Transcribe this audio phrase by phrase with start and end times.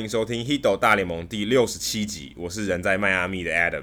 [0.00, 2.32] 迎收听《Hito 大联盟》第六十七集。
[2.36, 3.82] 我是人在迈阿密的 Adam，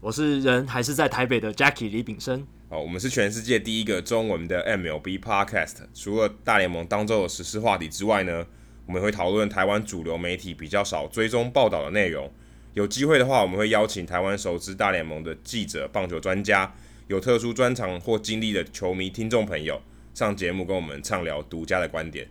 [0.00, 2.46] 我是人还是在台北的 Jackie 李炳生。
[2.68, 5.76] 哦，我们是全世界第一个中文的 MLB Podcast。
[5.94, 8.44] 除了大联盟当周的时事话题之外呢，
[8.86, 12.30] 我们会讨论台湾主流媒体比较少追踪报道的内容。
[12.74, 16.74] 有机会的话，我们会邀请台湾熟知大联盟的记者、棒球专家，
[17.08, 19.80] 有特殊专长或经历的球迷听众朋友
[20.12, 22.28] 上节目，跟我们畅聊独家的观点。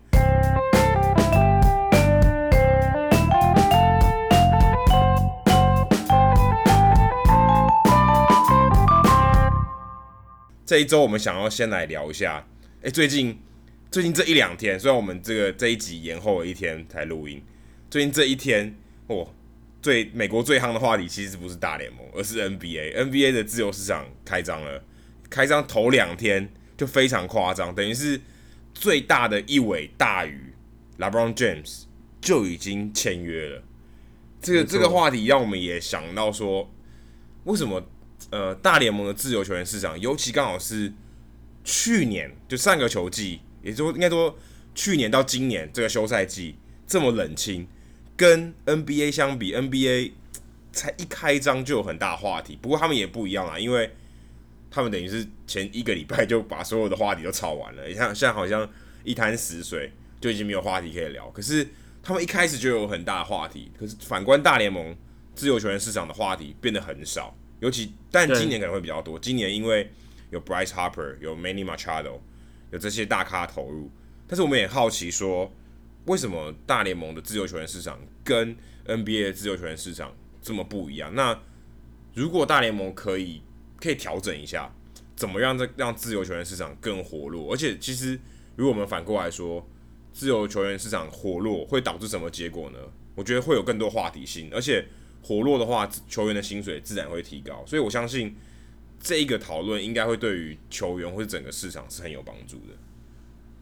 [10.72, 12.48] 这一周我们想要先来聊一下，
[12.82, 13.38] 哎，最近
[13.91, 17.44] 最近这一两天，虽然我们这个这一集延后了一天才录音，
[17.90, 18.74] 最近这一天，
[19.08, 19.27] 哦，
[19.82, 22.96] 最美国最夯的话题其实不是大联盟，而是 NBA。
[22.96, 24.82] NBA 的自由市场开张了，
[25.30, 28.22] 开张头两天就非常夸张，等于是
[28.74, 30.54] 最大的一尾大鱼
[30.98, 31.84] ，LeBron James
[32.22, 33.62] 就已经签约了。
[34.42, 36.72] 这个这个话题让我们也想到说，
[37.44, 37.86] 为什么？
[38.32, 40.91] 呃，大联盟的自由球员市场，尤其刚好是
[41.65, 44.37] 去年就上个球季，也就应该说
[44.74, 46.55] 去年到今年这个休赛季
[46.87, 47.68] 这么冷清，
[48.15, 50.13] 跟 NBA 相比，NBA
[50.71, 52.57] 才一开张就有很大话题。
[52.62, 53.91] 不过他们也不一样啊，因为
[54.70, 58.68] 他们等于是前一个礼拜就把所有的话题都炒完了，你像现在好像
[59.04, 61.29] 一滩死水，就已经没有话题可以聊。
[61.32, 61.68] 可是
[62.02, 64.96] 他们一开始就有很大的话题，可是反观大联盟
[65.35, 67.35] 自由球员市场的话题变得很少。
[67.62, 69.19] 尤其，但今年可能会比较多。
[69.19, 69.88] 今年因为
[70.31, 72.19] 有 Bryce Harper，有 Manny Machado，
[72.72, 73.90] 有这些大咖投入。
[74.28, 75.53] 但是我们也好奇说，
[76.06, 81.13] 为什么大联盟的自由球员市场跟 NBA 的自由球员市场这么不一样？
[81.13, 81.40] 那
[82.16, 83.44] 如果大联盟可以
[83.80, 84.74] 可以调整一下，
[85.16, 87.53] 怎么样这让自由球员市场更活络？
[87.53, 88.19] 而且，其实
[88.56, 89.63] 如果我们反过来说，
[90.12, 92.80] 自由球员市场活络会导致什么结果呢？
[93.13, 94.84] 我觉得会有更多话题性，而且。
[95.24, 98.36] 活络的话，球员的薪水自然会提高，所以我相信
[99.00, 102.74] 这一个讨论应该会对于球员或者整个市场是很有帮助的。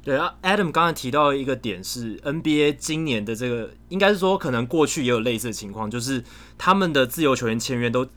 [0.01, 6.23] 对啊，Adam 刚才提到一个点是 NBA 今年的这个，应该是说可能过去也有类似的情况，就是
[6.57, 8.07] 他们的自由球员签约都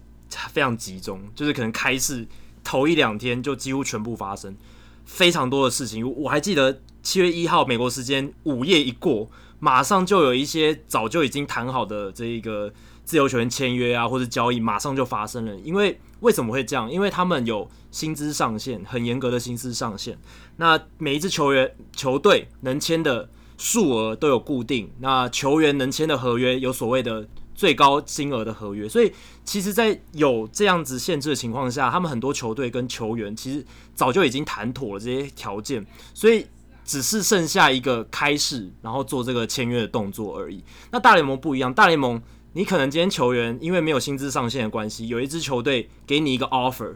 [0.53, 2.27] 非常集中，就是可能开市
[2.63, 4.57] 头一两天就几乎全部发生
[5.05, 6.09] 非常多的事情。
[6.15, 12.73] 我还记得七月一号美国时间午夜一过，马上就有一些早就已经谈好的这一个。
[13.13, 15.55] 自由球员签约啊，或者交易马上就发生了。
[15.57, 16.91] 因为为什么会这样？
[16.91, 20.19] 因为他们有薪资上限，很严格的薪资上限。
[20.57, 23.29] 那每一支球员、球队能签的
[23.59, 24.91] 数额都有固定。
[25.01, 28.89] 那球员能签的合约有所谓的最高金额的合约。
[28.89, 29.13] 所以，
[29.45, 33.63] 其实，在有这样子限制的情况下，他们很多球队跟球员其实
[33.95, 35.85] 早就已经谈妥了这些条件，
[36.15, 36.47] 所以
[36.83, 40.65] 只是剩下一个开市，然后做这个签约的动作而已。
[40.91, 42.23] 那大联盟不一样，大联盟。
[42.55, 46.95] 你可能今天球员因为没有薪资上限的关系，有一支球队给你一个 offer，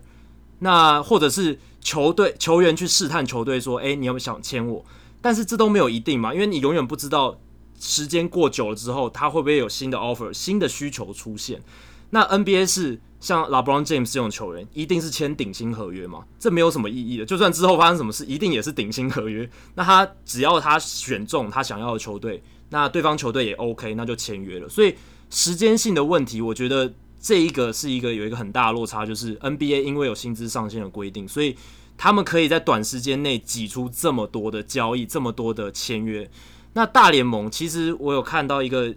[0.58, 4.84] 那或者是球队球员去试探球队说，诶，你有没有想签我？
[5.22, 7.40] 但是这都没有一定嘛，因为你永远不知道
[7.80, 11.62] 时间过久了之后，他会不会有新的 offer、新的需求出现。
[12.10, 16.24] 那 NBA 是像 LeBron James 这种球员，一定是签顶薪合约嘛？
[16.38, 17.24] 这没有什么意义的。
[17.24, 19.48] 就算之后发生什么事，一定也是顶薪合约。
[19.74, 24.68] 那他只要他选中他想要的球队，那对方球队也 OK，那就签约了。
[24.68, 24.94] 所以。
[25.30, 31.56] 时间性的问题，我觉得这一个是一个有一个很大的落差，就是 NBA 因为有薪资上限的规定，所以
[31.98, 36.30] 他们可以在短时间内挤出这么多的交易，这么多的签约。
[36.74, 38.94] 那大联盟其实我有看到一个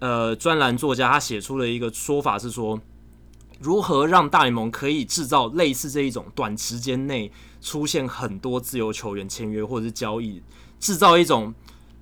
[0.00, 2.80] 呃专栏作家，他写出了一个说法是说，
[3.60, 10.42] 如何让大联盟可以制造类似这一种短时间内出现很多自由球员签约或者是交易，
[10.78, 11.54] 制造一种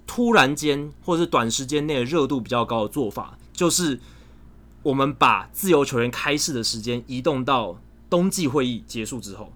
[0.07, 3.38] 突然间或者是短时间内的热度比较高的做法。
[3.59, 3.99] 就是
[4.85, 9.53] 我们把自由球员开市的时间移动到冬季会议结束之后，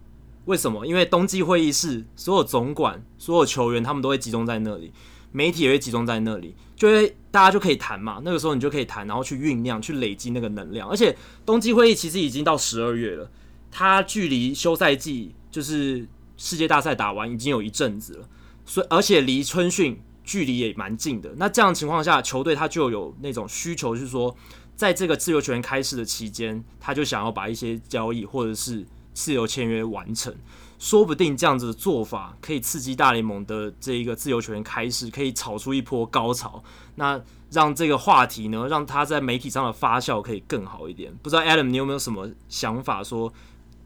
[0.47, 0.85] 为什么？
[0.85, 4.93] 因为冬季会议是所有总管、所有球员他们都会集中在那里，
[5.31, 8.21] 媒体也会集中在那里，就会大家就可以谈嘛。
[8.25, 10.89] 那个时候你就可以谈，然后去酝酿、去累积那个能量。
[10.89, 11.17] 而且
[11.47, 13.31] 冬季会议其实已经到十二月了，
[13.71, 18.29] 它距离休赛季就是世界大赛打完已经有一阵子了，
[18.67, 20.01] 所以而且离春训。
[20.25, 24.35] 距离也蛮近的，那这样情况下，球队他就有那种需求，是说，
[24.77, 30.35] 在这个自由球员开市的期间，他就想要把一些交易或者是自由签约完成。
[30.79, 36.63] 说不定这样子的做法可以刺激大联盟的这一个自由球员开市，可以炒出一波高潮。
[36.97, 37.23] 那
[37.53, 41.15] 让这个话题呢，让他在媒体上的发酵可以更好一点。
[41.23, 43.33] 不知道 Adam 你有没有什么想法，说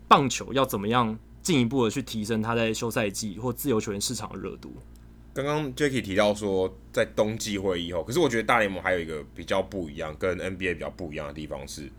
[0.08, 4.74] 棒球要怎么样进一步的去提升他在休赛季或自由球员市场的热度？
[5.36, 11.90] 刚刚 Jacky 提到说在冬季会议后，可是我觉得大联盟还有一个比较不一样，跟 NBA 比较不一样的地方是，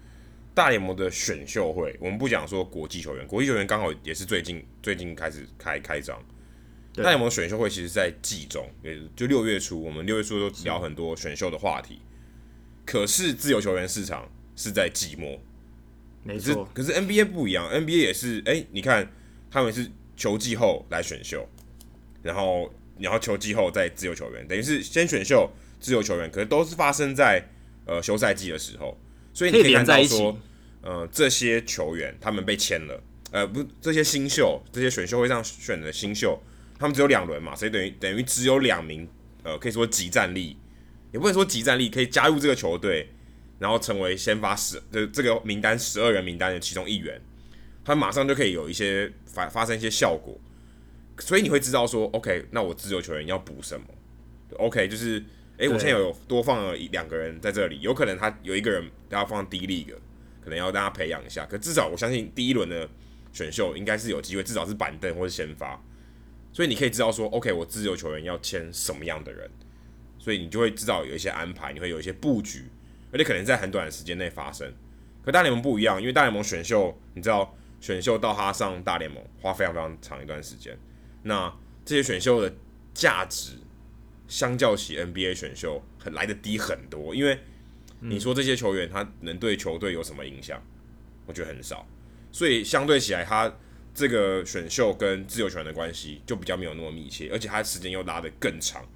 [0.56, 6.20] 大联盟的选秀会，我们不讲说国际球员，国际球员刚好也是最近最近开始开开张。
[6.96, 12.02] 大联盟选秀会其实在季中，也就六月初，我们六月初都聊很多选秀的话题。
[12.88, 15.40] 可是自由球员市场是在季末，
[16.24, 16.68] 没错。
[16.74, 19.08] 可是 NBA 不一样，NBA 也是，哎、欸，你看
[19.52, 21.48] 他们是球季后来选秀，
[22.24, 25.50] 然后然后球季后再自由球员，等于是先选秀
[25.80, 27.44] 自由球员，可是都是发生在
[27.86, 28.98] 呃休赛季的时候，
[29.34, 30.38] 所以你可以看到说，
[30.82, 36.42] 呃，这些球员他们被签了，呃，不，这些新秀，这些选秀会上选的新秀。
[36.80, 39.10] 他们只有两轮嘛，所以等于等于只有两名，
[39.42, 40.56] 呃，可以说集战力，
[41.12, 43.10] 也不能说集战力，可以加入这个球队，
[43.58, 47.20] 然后成为先发十的这个名单十二人名单的其中一员，
[47.84, 50.40] 他马上就可以有一些发发生一些效果，
[51.20, 53.86] 所以你会知道说，OK，那我自由球员要补什么
[54.58, 55.24] ？OK，就是，
[55.58, 59.96] 诶，我现在有多放了一两个人在这里，有可能他有一个人要放低 League，
[60.42, 62.88] 可能要让他培养一下，可至少我相信第一轮的
[63.34, 65.82] 选秀应该是有机会，至少是板凳或是先发。
[66.54, 69.50] 所以你可以知道说，OK，我自由球员要签什么样的人，
[70.18, 72.66] 所以你就会知道有一些安排，你会有一些布局，
[73.12, 74.72] 而且可能在很短的时间内发生。
[75.24, 80.78] 可大联盟不一样，因为大联盟选秀，你知道选秀到他上大联盟花非常非常长一段时间，
[81.28, 81.54] 那
[81.86, 82.56] 这些选秀的
[82.94, 83.52] 价值
[84.28, 87.40] 相较起 NBA 选秀很来的低很多，因为
[88.00, 90.62] 你说这些球员他能对球队有什么影响？
[91.26, 91.88] 我觉得很少，
[92.32, 93.54] 所以相对起来他。
[93.98, 98.88] 这个选秀跟自由球员的关系就比较没有那么密切，而且他时间又拉得更长，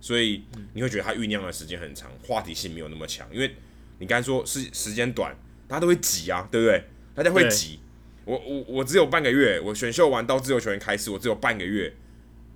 [0.00, 0.42] 所以
[0.74, 3.28] 你会觉得他酝酿的时间很长，话题性没有那么强。
[3.32, 3.54] 因为
[4.00, 5.32] 你刚才说是时间短，
[5.68, 6.82] 大家都会挤啊，对不对？
[7.14, 7.78] 大家会挤。
[8.24, 11.92] 我我我只有半个月，我选秀完到自由球员开始，我只有半个月，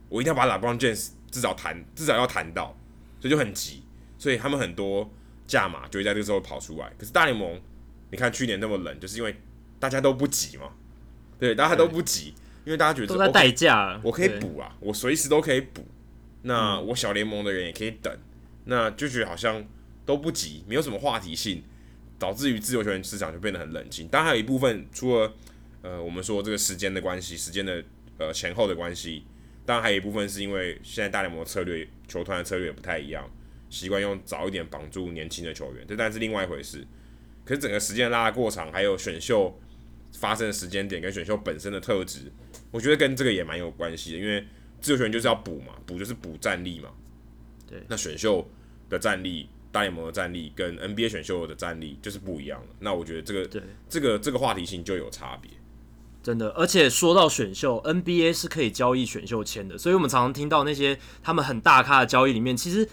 [0.09, 2.77] 我一定要把 LeBron James 至少谈，至少要谈到，
[3.21, 3.83] 所以就很急。
[4.19, 5.11] 所以他们很多
[5.47, 6.91] 价码就会在这个时候跑出来。
[6.99, 7.61] 可是大联盟，
[8.11, 9.35] 你看去年那么冷，就是因为
[9.79, 10.71] 大家都不急嘛。
[11.39, 12.33] 对，大家都不急，
[12.65, 15.85] 因为大家觉得都在代价，我可以补啊，我随时都可以补。
[16.43, 18.17] 那我小联盟的人也可以等，
[18.67, 19.65] 那就觉得好像
[20.07, 21.63] 都不急，没有什么话题性，
[22.19, 24.07] 导致于自由球员市场就变得很冷清。
[24.09, 25.33] 当然还有一部分，除了
[25.85, 27.85] 呃我们说这个时间的关系，时间的
[28.19, 29.23] 呃前后的关系，
[29.65, 33.31] 当然还有一部分是因为现在大联盟的策略，球团的策略也不太一样，
[33.71, 36.85] 习惯用早一点绑住年轻的球员，这当然是另外一回事。
[37.45, 39.57] 可是整个时间拉的过长，还有选秀。
[40.17, 42.31] 发生的时间点跟选秀本身的特质，
[42.71, 44.19] 我觉得跟这个也蛮有关系的。
[44.19, 44.47] 因为
[44.81, 46.89] 自由球员就是要补嘛，补就是补战力嘛。
[47.67, 48.49] 对，那选秀
[48.89, 52.69] 的战力、大联盟的战力跟 NBA 选秀的战力就是不一样的。
[52.79, 55.51] 那我觉得这个这个这个话题性就有差别。
[56.25, 62.89] 真的，而且说到选秀，NBA 是可以交易选秀签的，所以我们常常听到那些他们很大咖的交易里面，其实。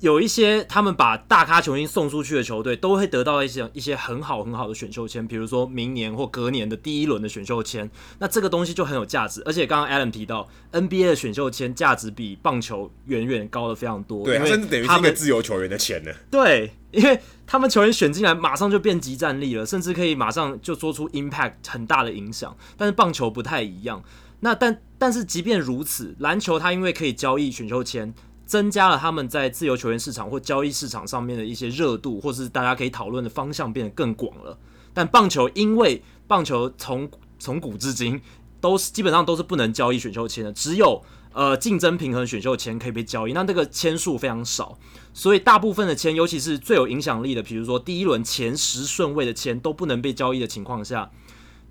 [0.00, 7.90] 有一些他们把大咖球星送出去的球队，都会得到一些一些很好很好的选秀签，比如说明年或隔年的第一轮的选秀签。
[8.18, 9.42] 那这个东西就很有价值。
[9.46, 14.24] 而且刚刚 Alan 提到，NBA 的选秀签价值比棒球远远高了非常多。
[14.24, 16.10] 对，甚至等于是一个自由球员的钱呢。
[16.30, 22.54] 对，因为他们球员选进来，马上就变即战力了，甚至可以马上就做出 impact 很大的影响。
[22.76, 24.02] 但是棒球不太一样。
[24.40, 28.12] 那但但是即便如此，篮球它因为可以交易选秀签。
[28.46, 34.58] 增加了他们在自由球员市场或交易市场上面的一些热度，或是大家可以讨论的方向变得更广了。
[34.92, 37.08] 但棒球因为棒球从
[37.38, 38.20] 从古至今
[38.60, 44.78] 都是基本上都是不能交易选秀签的，只有呃竞争平衡选秀签可以被交易，那这个签数非常少，
[45.12, 51.10] 所以大部分的签，尤其是最有影响力的，比如说第一轮前十顺位的签都不能被交易的情况下。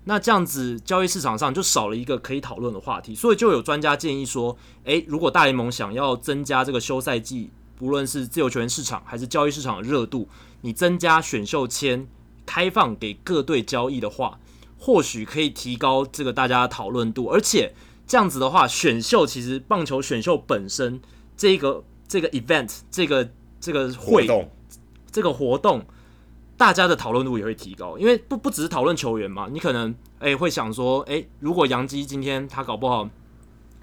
[0.06, 10.28] 那这样子，交易市场上就少了一个可以讨论的话题，所以就有专家建议说，诶，如果大联盟想要增加这个休赛季，不论是自由球员市场还是交易市场的热度，
[10.60, 12.06] 你增加选秀签
[12.44, 14.38] 开放给各队交易的话，
[14.78, 17.74] 或许可以提高这个大家的讨论度，而且
[18.06, 21.00] 这样子的话，选秀其实棒球选秀本身
[21.34, 24.50] 这个这个 event 这个这个会动
[25.10, 25.86] 这个活动。
[26.56, 33.08] 大家的讨论度也会提高，因为不不只是讨论球员嘛，你可能诶、会想说，诶、如果杨基今天他搞不好，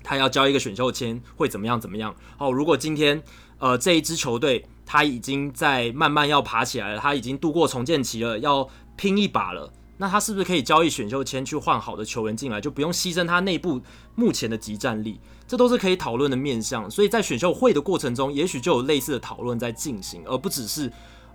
[0.01, 2.15] 他要交一个选秀签，会怎么样怎么样？
[2.37, 3.21] 哦，如果今天
[3.59, 13.81] 呃这一支球队他已经在慢慢要爬起来了，他已经度过重建期了，要拼一把了，那他是不是可以交易选秀签去换好的球员进来，就不用牺牲他内部
[14.15, 15.19] 目前的即战力？
[15.45, 20.89] 这都是可以讨论的面向，所以在选秀会的过程中，也许就有类似的讨论在进行，而不只是。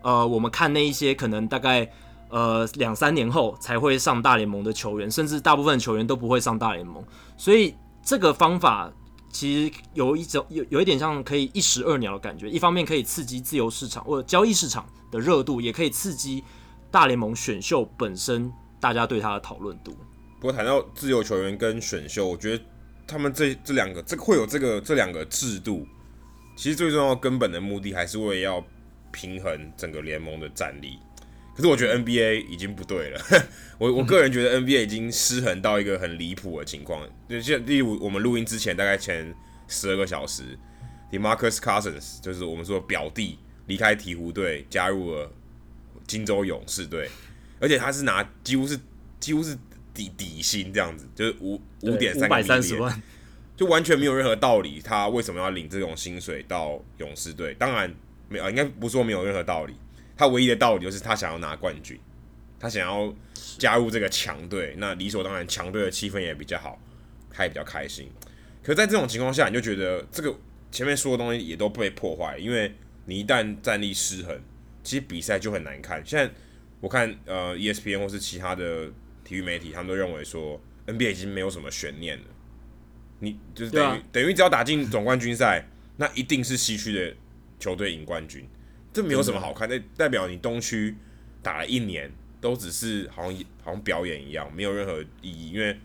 [0.06, 1.90] 呃，我们看那一些可能大概
[2.28, 7.04] 呃两三年后才会上大联盟的球员，甚至大部分球员都不会上大联盟，
[7.36, 8.88] 所以这个方法
[9.32, 16.44] 其实有一种有有一点像可以一石二鸟的感觉，一方面可以刺激自由市场或者交易市场的热度，也可以刺激
[16.88, 18.48] 大联盟选秀本身
[18.78, 19.90] 大家对他的讨论度。
[20.38, 22.64] 不过谈到自由球员跟选秀，我觉得
[23.08, 25.84] 他们这这两个这个会有这个这两个制度，
[26.54, 28.64] 其实最重要根本的目的还是为了要
[29.16, 30.98] 平衡整个联盟的战力。
[31.56, 33.20] 可是我觉得 NBA 已经不对了，
[33.80, 37.08] 我我个人觉得 NBA 已经失衡到一个很离谱的情况。
[37.26, 39.34] 就像例如我们录音之前大概前
[39.66, 40.42] 十二个小时
[41.10, 45.32] ，DeMarcus Cousins 就是我们说表弟离开鹈鹕队，加入了
[46.06, 47.08] 金州勇士队，
[47.58, 48.78] 而且他是拿几乎是
[49.18, 49.56] 几乎是
[49.94, 53.02] 底底薪这样子，就是五五点三三十万，
[53.56, 57.54] 就完全没有任何道理，他为什么要领这种薪水到勇士队？
[57.54, 57.94] 当然
[58.28, 59.74] 没啊，应该不是说没有任何道理。
[60.16, 61.98] 他唯一的道理就是他想要拿冠军，
[62.58, 63.14] 他想要
[63.58, 66.80] 加入这个强队，那理所当然强队的气氛也比较好，
[67.30, 68.10] 他也比较开心。
[68.62, 70.34] 可是在这种情况下，你就觉得这个
[70.72, 74.40] 前面说的东西也都被破坏，因为你一旦战力失衡，
[74.82, 76.02] 其实比赛就很难看。
[76.04, 76.32] 现在
[76.80, 78.90] 我看呃 ESPN 或是其他的
[79.22, 82.24] 体育媒体，他们都认为说 NBA 已经没有什么悬念了，
[83.20, 85.68] 你就是等于、啊、等于只要打进总冠军赛，
[85.98, 87.14] 那一定是西区的
[87.58, 88.46] 球队赢冠军。
[88.92, 90.94] 这没有什么好看，那代表你东区
[91.42, 92.10] 打了一年
[92.40, 95.78] 都只是好像好像表演一样，没有任何意义，因为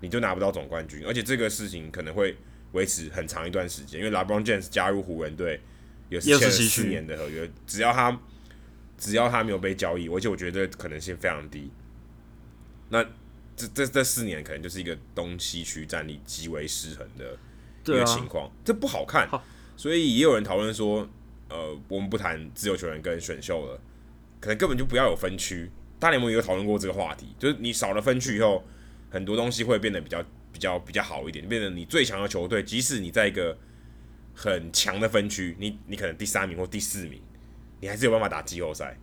[0.00, 2.36] 你就拿不到总冠军，而且这个事情可能会
[2.72, 5.60] 维持很长一段时间，因为 LeBron James 加入湖人队
[6.08, 8.20] 也是签了四年的合约，只要他
[8.96, 11.70] 只要他没有被交易，而且我觉得可能性非常低，
[12.90, 13.02] 那
[13.56, 17.36] 这这这四年可能就是一个东西区战力极为失衡的
[17.84, 19.28] 一个情况，这不好看，
[19.76, 21.08] 所以也有人讨论说。
[21.50, 23.78] 呃，我们不谈自由球员跟选秀了，
[24.40, 25.70] 可能根本就不要有分区。
[26.00, 28.64] 大联盟也有讨论过这个话题，就是你少了分区以后，
[29.10, 33.56] 很多东西会变得比较比较比较好一点，变成你最强的球队，即使你在一个
[34.34, 37.20] 很强的分区，你你可能第三名或第四名，
[37.78, 38.98] 你还是有办法打季后赛。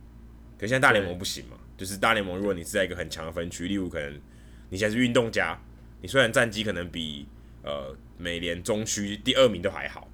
[0.58, 4.20] 可现在大联盟不行嘛，就是大联盟如果你是在一个很强的分区，例如可能
[4.68, 5.58] 你现在是运动家，
[6.02, 7.26] 你虽然战绩可能比
[7.62, 10.08] 呃美联中区第二名都还好。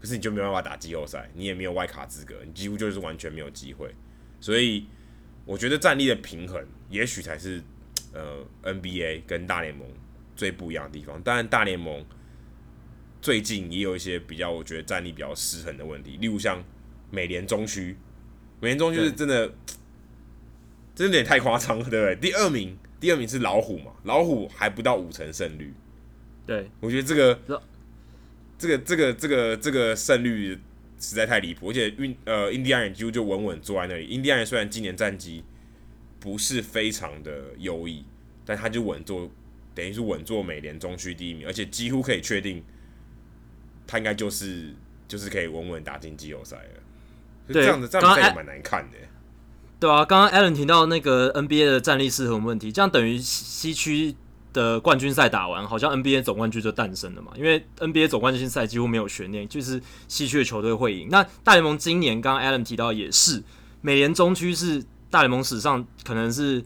[0.00, 3.94] 可是你就没办法打季后赛，你也没有外卡资格，你几乎就是完全没有机会。
[4.40, 4.86] 所以
[5.44, 7.62] 我觉得战力的平衡，也许才是
[8.14, 9.86] 呃 NBA 跟大联盟
[10.34, 11.20] 最不一样的地方。
[11.22, 12.02] 当然，大联盟
[13.20, 16.64] 最近也有一些比较，我觉得战力比较失衡的问题，例如像
[17.10, 17.96] 美联中区，
[18.60, 19.52] 美联中区是真的，
[20.96, 22.16] 真的有点太夸张了，对不对？
[22.16, 25.74] 第二名，第二名是老虎嘛，老虎还不到五成胜率。
[26.46, 27.60] 对，我觉得这个。
[28.60, 30.58] 这个这个这个这个胜率
[30.98, 34.06] 实在太离谱，而且运呃印第安人几乎就稳稳坐在那里。
[34.06, 35.42] 印第安人虽然今年战绩
[36.20, 38.04] 不是非常的优异，
[38.44, 39.30] 但他就稳坐，
[39.74, 42.62] 等于是稳坐美联中区第一名，而且几乎可以确定
[43.86, 44.74] 他应该就是
[45.08, 46.82] 就是可以稳稳打进季后赛了。
[47.48, 48.98] 对，这样子这样子也蛮难看的。
[49.80, 54.14] 对啊，刚刚 Alan 提到那个 NBA 的战力失衡问题，这样等于西区。
[54.52, 57.32] 的冠军赛打完，好像 NBA 总冠军就诞生了嘛？
[57.36, 61.08] 因为 NBA 总冠军赛几乎没有悬念，就是西区的球队会赢。
[61.10, 63.42] 那大联盟今年刚刚 Adam 提到也是，
[63.80, 66.64] 美联中区是大联盟史上可能是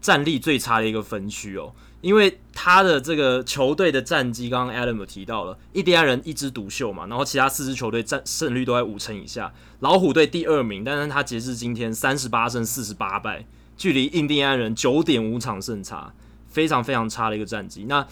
[0.00, 9.52] 战力最差的一个分区哦，因为他的这个球队的战绩，刚刚 Adam 有提到了，印第安人一枝独秀嘛，然后其他四支球队战胜率都在五成以下。
[9.80, 13.44] 老虎队第二名，但是他截至今天三十八胜四十八败，
[13.76, 16.12] 距离印第安人九点五场胜差。
[16.48, 17.84] 非常非常差的一个战绩。
[17.88, 18.06] 那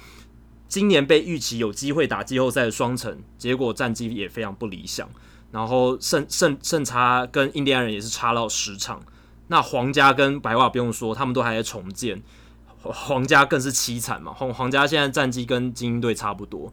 [0.69, 5.09] 今年被预期有机会打季后赛的双城，结果战绩也非常不理想。
[5.53, 9.01] 然后胜胜胜差跟印第安人也是差到十场。
[9.47, 12.21] 那皇家跟白袜不用说，他们都还在重建，
[12.83, 14.33] 皇家更是凄惨嘛。
[14.33, 16.73] 皇皇家现在战绩跟精英队差不多。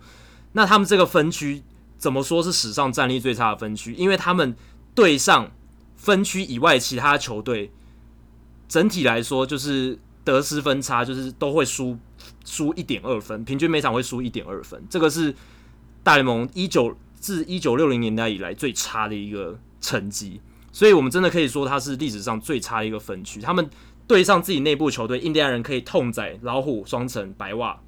[0.53, 1.63] 那他们这个分区
[1.97, 3.93] 怎么说是史上战力最差的分区？
[3.93, 4.55] 因为他们
[4.95, 5.51] 对上
[5.95, 7.71] 分区以外其他球队，
[8.67, 9.99] 整体来说就是。
[10.23, 11.97] 得失分差就是都会输
[12.45, 15.33] 输一点二分，平均每场会输一点二分，这个是
[16.01, 20.39] 大联盟一九自一九六零年代以来最差的一个成绩，
[20.71, 23.41] 所以我们真的可以说它是历史上最差的一个分区。
[23.41, 23.69] 他们
[24.07, 27.79] 对上自己内部球队，印第安人可以痛宰老虎、双城、白袜，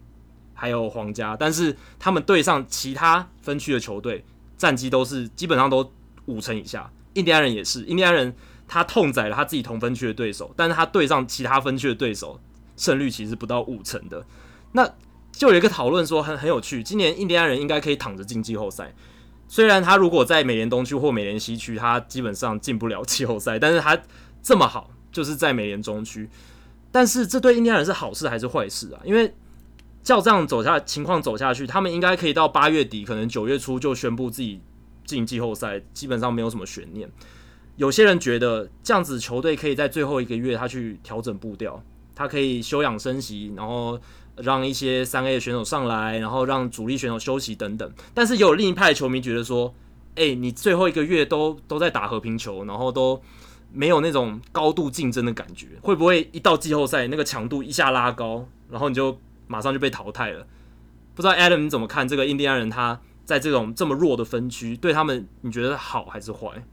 [0.54, 4.25] 还有皇家，但是他们对上其他分区的球队，
[4.58, 5.92] 战绩都是基本上都
[6.25, 6.92] 五成以下。
[7.13, 8.36] 印第安人也是，印第安人。
[8.68, 12.40] 他痛宰了他自己同分区的对手，但是他对上其他分区的对手，
[12.76, 14.26] 胜率其实不到五成的。
[14.72, 14.90] 那
[15.32, 18.94] 就有一个讨论说很很有趣，今年印第安人应该可以躺着进季后赛。
[19.48, 24.02] 虽然他如果在美联东区或美联西区，他基本上进不了季后赛，但是他
[24.42, 26.30] 这么好，就是在美联中区。
[26.92, 29.02] 但是这对印第安人是好事还是坏事啊？
[29.04, 29.36] 因为
[30.02, 34.62] 照这样走下情况走下去，他们应该可以到八月底，可能九月初就宣布自己
[35.06, 37.10] 进季后赛，基本上没有什么悬念。
[37.77, 41.82] 有些人觉得这样子球队可以在最后一个月他去调整步调，
[42.15, 44.00] 他可以休养生息，然后
[44.38, 47.91] 让一些三 A 的选手上来，然后让主力选手休息等等。
[48.13, 49.74] 但是也有另一派球迷觉得说，
[50.15, 53.22] 哎、你最后一个月都都在打和平球，然后都
[53.72, 59.20] 没有那种高度竞争的感觉，会不会一到季后赛那个强度一下拉高，然后你就？
[59.48, 60.48] 马上就被淘汰了，
[61.13, 62.67] 不知道 Adam 你怎么看这个印第安人？
[62.67, 66.65] 他在这种这么弱的分区，对他们你觉得好还是坏？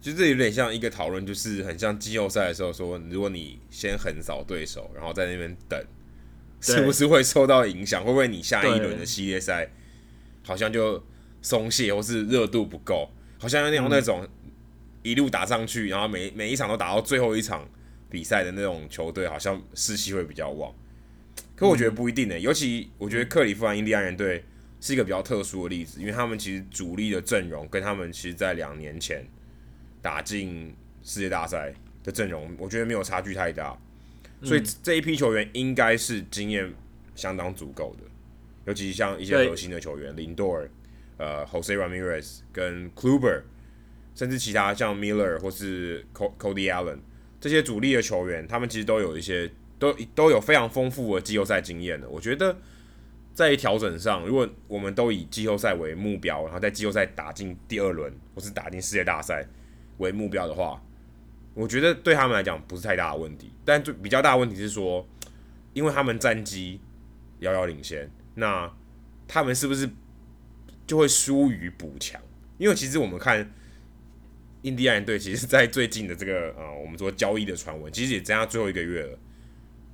[0.00, 5.78] 其实这有点像一个讨论，就是很像季后赛的时候说，如果你先横扫对手，然后在那边等，
[6.60, 8.02] 是不是会受到影响？
[8.02, 9.70] 会不会你下一轮的系列赛
[10.42, 11.02] 好像就
[11.42, 13.10] 松懈，或是热度不够？
[13.38, 14.26] 好像要那种那种
[15.02, 17.68] 一路打上去，然后每每一场都打到最后一场
[18.08, 20.74] 比赛的那种球队，好像士气会比较旺。
[21.54, 24.42] 可我觉得不一定呢、尤其我觉得克里夫兰印第安人队
[24.80, 29.26] 是一个比较特殊的例子，因为他们其实主力的阵容跟他们其实在两年前
[30.02, 33.76] 打进世界大赛的阵容，我觉得没有差距太大，
[34.42, 36.72] 所以这一批球员应该是经验
[37.14, 38.04] 相当足够的，
[38.66, 40.70] 尤其像一些核心的球员，林多尔、
[41.16, 43.42] 呃，Jose Ramirez 跟 Kluber，
[44.14, 46.98] 甚至其他像 Miller 或是 Cody Allen
[47.40, 49.50] 这些主力的球员，他们其实都有一些。
[49.80, 52.54] 都都有非常丰富的季后赛经验的，我觉得
[53.32, 59.42] 在调整上，如果我们都以季后赛为目标，然后在季后赛打进第二轮或是打进世界大赛
[60.00, 60.82] 为目标的话，
[61.54, 63.52] 我觉得对他们来讲不是太大的问题。
[63.64, 65.06] 但最比较大的问题是说，
[65.72, 66.80] 因为他们战绩
[67.38, 68.70] 遥遥领先，那
[69.28, 69.88] 他们是不是
[70.86, 72.20] 就会疏于补强？
[72.58, 73.48] 因为其实我们看
[74.62, 79.18] 印第安人队，其实，在最近的这个呃，我们说交易的传闻，其实也剩下最后一个月了。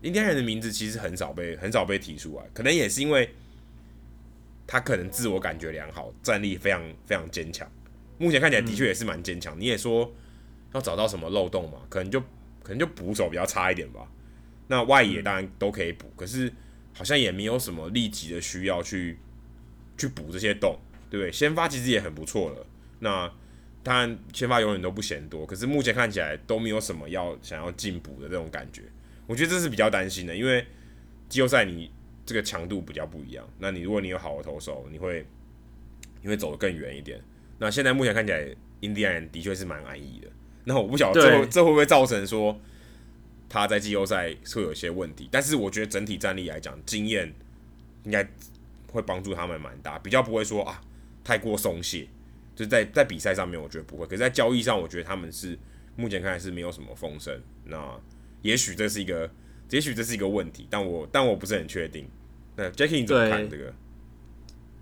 [0.03, 3.29] 印第安人的名字其实很少被很少被提出来，可能也是因为
[4.66, 7.71] 他可能自我感觉良好，战力非常非常坚强。
[8.18, 9.59] 目前看起来的确也是蛮坚强。
[9.59, 10.12] 你也说
[10.72, 11.81] 要找到什么漏洞嘛？
[11.88, 12.20] 可能就
[12.62, 14.07] 可能就捕手比较差一点吧。
[14.68, 16.52] 那外野当然都可以补，可是
[16.92, 19.18] 好像也没有什么立即的需要去
[19.96, 21.31] 去补这些洞，对不对？
[21.31, 22.66] 先发其实也很不错了。
[22.98, 23.33] 那
[23.83, 28.83] 当然先发永远都不嫌多，可是目前看起来都没有什么要想要进补的这种感觉。
[29.26, 30.66] 我觉得这是比较担心的，因为
[31.29, 31.90] 季后赛你
[32.24, 33.48] 这个强度比较不一样。
[33.59, 35.24] 那你如果你有好的投手，你会
[36.22, 37.20] 你会走得更远一点。
[37.59, 38.47] 那现在目前看起来，
[38.81, 40.29] 印第安人的确是蛮安逸的。
[40.64, 42.61] 那我不晓得这会这会不会造成说
[43.49, 45.29] 他在季后赛会有一些问题？
[45.31, 47.33] 但是我觉得整体战力来讲，经验
[48.05, 48.29] 应该
[48.90, 50.81] 会帮助他们蛮大，比较不会说啊
[51.23, 52.09] 太过松懈。
[52.55, 54.07] 就是在在比赛上面，我觉得不会。
[54.07, 55.59] 可是，在交易上，我觉得他们是
[55.95, 57.38] 目前看来是没有什么风声。
[57.66, 58.01] 那
[58.40, 59.31] 也许这是一个，
[59.69, 62.09] 也许这是一个问题，但我但我不是很确定。
[62.57, 63.75] 那 Jackie 你怎么看这个？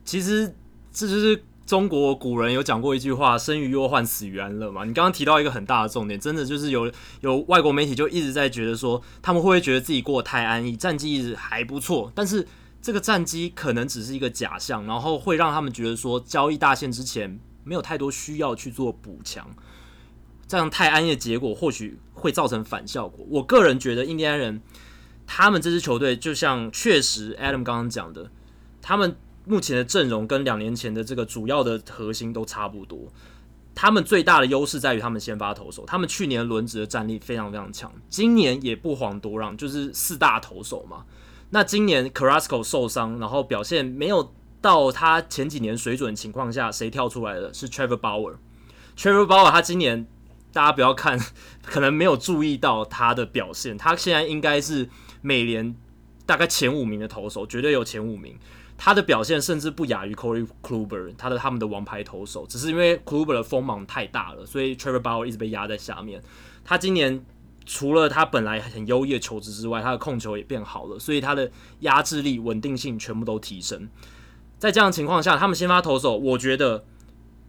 [0.04, 0.46] 其实
[0.92, 4.84] 这就是中国古人有讲过一句话：“生于忧患，死于安乐”嘛。
[4.84, 12.46] 你刚刚提到一个很大的重点，真的就是有有外国媒体就一直在觉得说，他们会不会觉得自己过得太安逸，战绩一直还不错，但是
[12.82, 19.48] 这个战绩可能只是一个假象，然后会让他们觉得说，交易大限之前没有太多需要去做补强。
[20.46, 23.24] 这样太安逸的结果，或许会造成反效果。
[23.30, 24.60] 我个人觉得，印第安人
[25.26, 28.30] 他们这支球队，就像确实 Adam 刚刚讲的，
[28.82, 33.12] 他们目前的阵容跟两年前的这个主要的核心都差不多。
[33.74, 41.04] 他们最大的优势在于他们先发投手，他们去年轮值的战力非常非常强，今年也不遑多让，就是四大投手嘛。
[41.50, 47.52] 那今年 Carrasco 受伤，然后表现没有到他前几年水准的情况下，谁跳出来的？
[47.52, 48.34] 是 Trevor Bauer。
[48.96, 50.06] Trevor Bauer 他今年。
[50.52, 51.18] 大家不要看，
[51.64, 53.76] 可能没有注意到他的表现。
[53.76, 54.88] 他现在应该是
[55.20, 55.74] 美联
[56.26, 58.38] 大概前五名的投手，绝对有前五名。
[58.76, 62.46] 他的表现甚至不亚于 Corey Kluber，他的他们的王牌投手。
[62.46, 66.22] 只是因为 Kluber 的锋芒太大了，所以 Trevor Bauer 一直被压在下面。
[66.64, 67.24] 他今年
[67.64, 73.88] 除了他本来很优异的球质之外，他的控球也变好了，所以他的压制力、稳定性全部都提升。
[74.58, 76.84] 在这样的情况下，他们先发投手，我觉得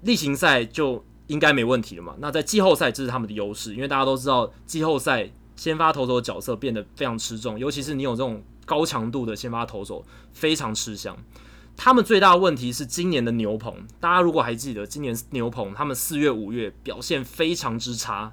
[0.01, 1.03] 例行赛就。
[1.27, 2.13] 应该没问题了嘛？
[2.19, 11.15] 那在季后赛这是他们的优势，因为大家都知道季后赛先发投手的角色变得非常吃重，尤其是你有这种高强度的先发投手，非常吃香。
[11.77, 18.31] 他们最大的问题是今年的牛棚，大家如果还记得，今年牛棚他们四月五月表现非常之差，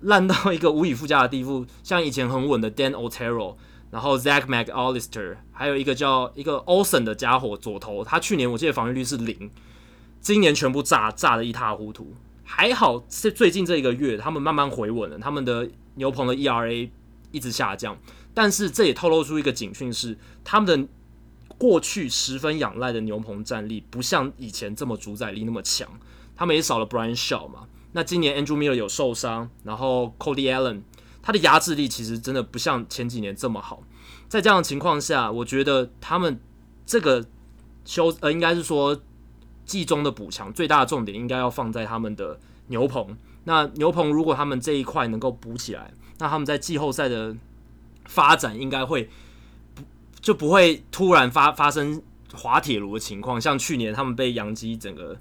[0.00, 1.66] 烂到一个无以复加的地步。
[1.82, 3.56] 像以前很稳的 Dan Otero，
[3.90, 9.50] 然后 Zach McAllister，还有一个叫一个 Olsen 的家伙左投，他去年我记得防御率是零。
[10.22, 16.88] 今年全部炸炸得一塌糊涂，还好这最近这一个月他们慢慢回稳了，他们的牛棚的 ERA
[17.32, 17.98] 一直下降，
[18.34, 20.88] 但是这也透露出一个警讯是他们的
[21.58, 25.88] 过去十分仰赖的牛棚战力，不像以前这么主宰力那么强。
[26.34, 27.68] 他们也少了 Brian Shaw 嘛。
[27.92, 30.80] 那今年 Andrew Miller 有受伤，然后 Cody Allen
[31.22, 33.82] 他的压制力其实真的不像前几年这么好。
[34.28, 36.40] 在这样的情况下，我觉得他们
[36.86, 37.24] 这个
[37.84, 38.98] 休呃，应该是说
[39.66, 43.16] 季中的补强最大的重点应该要放在他们的牛棚。
[43.44, 47.36] 那牛棚如果他们这一块能够补起来，那他们在季后赛的
[48.06, 49.08] 发展应该会
[49.74, 49.82] 不
[50.20, 55.18] 就不会突然发发生滑铁卢的情况，像去年他们被杨基整个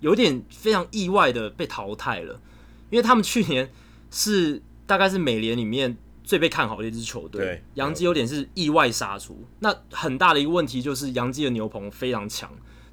[0.00, 2.40] 有点非常意外的被淘汰了，
[2.90, 3.70] 因为他们去年
[4.10, 5.96] 是大概是美联里面。
[6.22, 9.44] 最被看好的一支球队，杨基有点是意外杀出。
[9.58, 12.48] 那很大的一个问题就是杨基的牛棚非常强，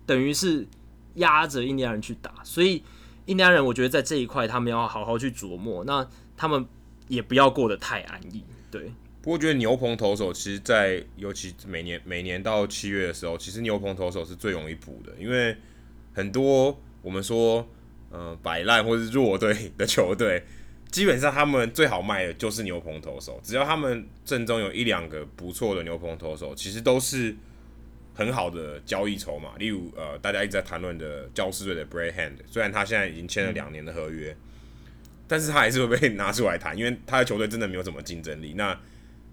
[0.07, 0.67] 等于是
[1.15, 2.81] 压着印第安人去打，所以
[3.27, 5.83] 印第安人我觉得在这一块他们要好好去琢磨。
[5.83, 6.65] 那他们
[7.09, 8.43] 也不要过得太安逸。
[8.71, 8.91] 对，
[9.27, 15.53] 不过我觉得牛棚投手其实，在尤其每年每年到七月的时候，其实牛棚投手是最容易补的，因为
[16.13, 17.67] 很多我们说
[18.09, 20.41] 呃摆烂或是弱队的球队。
[20.89, 27.35] 基本上他们最好卖的就是牛棚投手，只要他们阵中有一两个不错的牛棚投手，其实都是
[28.13, 29.57] 很好的交易筹码。
[29.57, 34.33] 例如，呃，大家一直在谈论的教士队的 Bray Hand，虽然他现在已经签了两年的合约，
[35.27, 38.53] 但是他还是会被拿出来谈，因为他的球队真的没有什么竞争力。
[38.53, 38.79] 那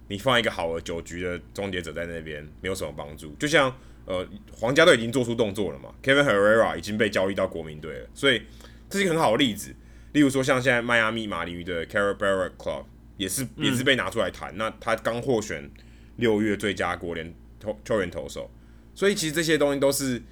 [0.09, 3.35] 你放一个好的九局的终结者在那边，没有什么帮助。
[3.35, 3.75] 就像
[4.07, 8.43] 呃，皇家队已经做出动作了嘛，Kevin Herrera 已经被交易到国民队了，所以
[8.91, 9.75] 这是一个很好的例子。
[10.13, 12.85] 例如说，像现在迈阿密马林鱼的 Carol Barrett Club
[13.17, 14.53] 也是也是被拿出来谈。
[14.55, 15.71] 嗯、那他刚获选
[16.17, 18.51] 六月最佳国联投球员投手，
[18.95, 20.23] 所以其实这些东西都是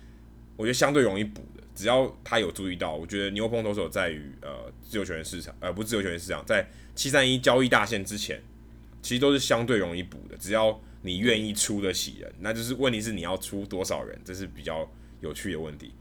[0.56, 1.62] 我觉得相对容易补的。
[1.74, 8.38] 只要他有注意到，我觉得牛棚投手在于呃自由球员市场，呃不是自由球员市场，在七三一交易大限之前，
[9.02, 10.36] 其实都是相对容易补的。
[10.38, 14.88] 只要你愿意出得起人，那就是问题是你要出多少人，这是比较
[15.20, 15.92] 有趣的问题。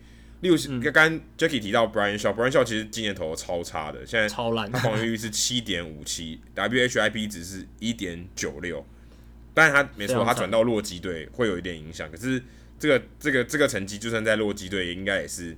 [0.41, 8.83] 例如，刚刚 Jackie 提到 Brian Shaw，Brian Shaw 其实今年投的超差的，现在超烂，他防御率是 七点五七，WHIP 值是一点九六，
[9.53, 12.41] 但他没错，他转到洛基队会有一点影响，可是
[12.79, 15.55] 这个这个这个成绩，就算在洛基队，也应该也是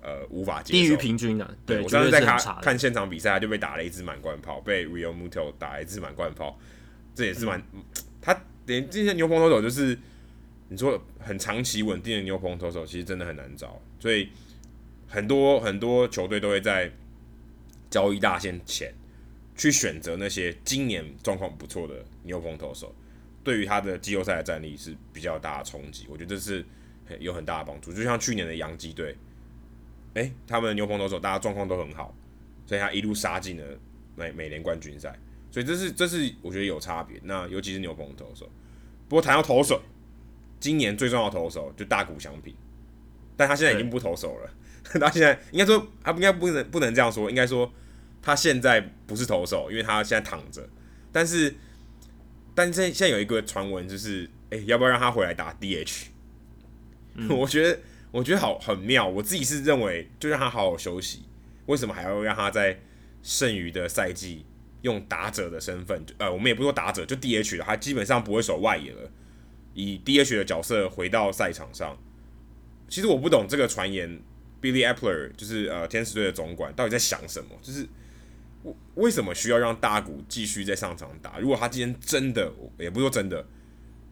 [0.00, 1.44] 呃无法接受，低于平均的。
[1.66, 6.58] 对，对我上次在看看现场比赛，他就被打了一支满贯炮，被 Realmuto 打了一支满贯炮，
[7.14, 7.82] 这也是蛮、嗯、
[8.20, 9.98] 他连这些牛棚投手就是。
[10.68, 14.30] 你说很长期稳定的牛棚投手，其实真的很难找，所以
[15.06, 16.90] 很多很多球队都会在
[17.90, 18.90] 交易大限前
[19.54, 22.94] 去选择那些今年状况不错的牛棚投手，
[23.44, 26.06] 对于他的季后赛的战力是比较大的冲击。
[26.08, 26.64] 我觉得这是
[27.18, 27.92] 有很大的帮助。
[27.92, 29.14] 就像去年的洋基队，
[30.14, 32.16] 诶，他们的牛棚投手大家状况都很好，
[32.64, 33.78] 所以他一路杀进了
[34.16, 35.14] 美美联冠军赛，
[35.52, 37.20] 所以这是这是我觉得有差别。
[37.22, 38.50] 那尤其是牛棚投手，
[39.08, 39.80] 不过谈到投手。
[40.58, 42.54] 今年最重要的投手就大谷翔平，
[43.36, 44.50] 但他现在已经不投手了。
[45.00, 47.68] 他现在应该说他应该不能不能这样说，应该说
[48.22, 50.68] 他现在不是投手，因为他现在躺着。
[51.10, 51.52] 但是，
[52.54, 56.04] 但是现在有一个传闻就是，哎、欸，要不要让他回来打 DH？、
[57.16, 57.80] 嗯、我觉得
[58.12, 59.08] 我觉得好很妙。
[59.08, 61.22] 我自己是认为，就让他好好休息。
[61.66, 62.78] 为什么还要让他在
[63.20, 64.46] 剩余的赛季
[64.82, 66.04] 用打者的身份？
[66.18, 69.10] 呃，我们也不说打者，就 DH 了，他基本上不会守外野了。
[69.74, 71.96] 以 DH 的角色回到赛场上，
[72.88, 74.20] 其实我不懂这个传言
[74.60, 77.50] ，Billy Eppler 就是呃天使队的总管到底在想什么？
[77.62, 77.88] 就是
[78.94, 81.38] 为什么需要让大谷继续在上场打？
[81.38, 83.44] 如果他今天真的，也不说真的，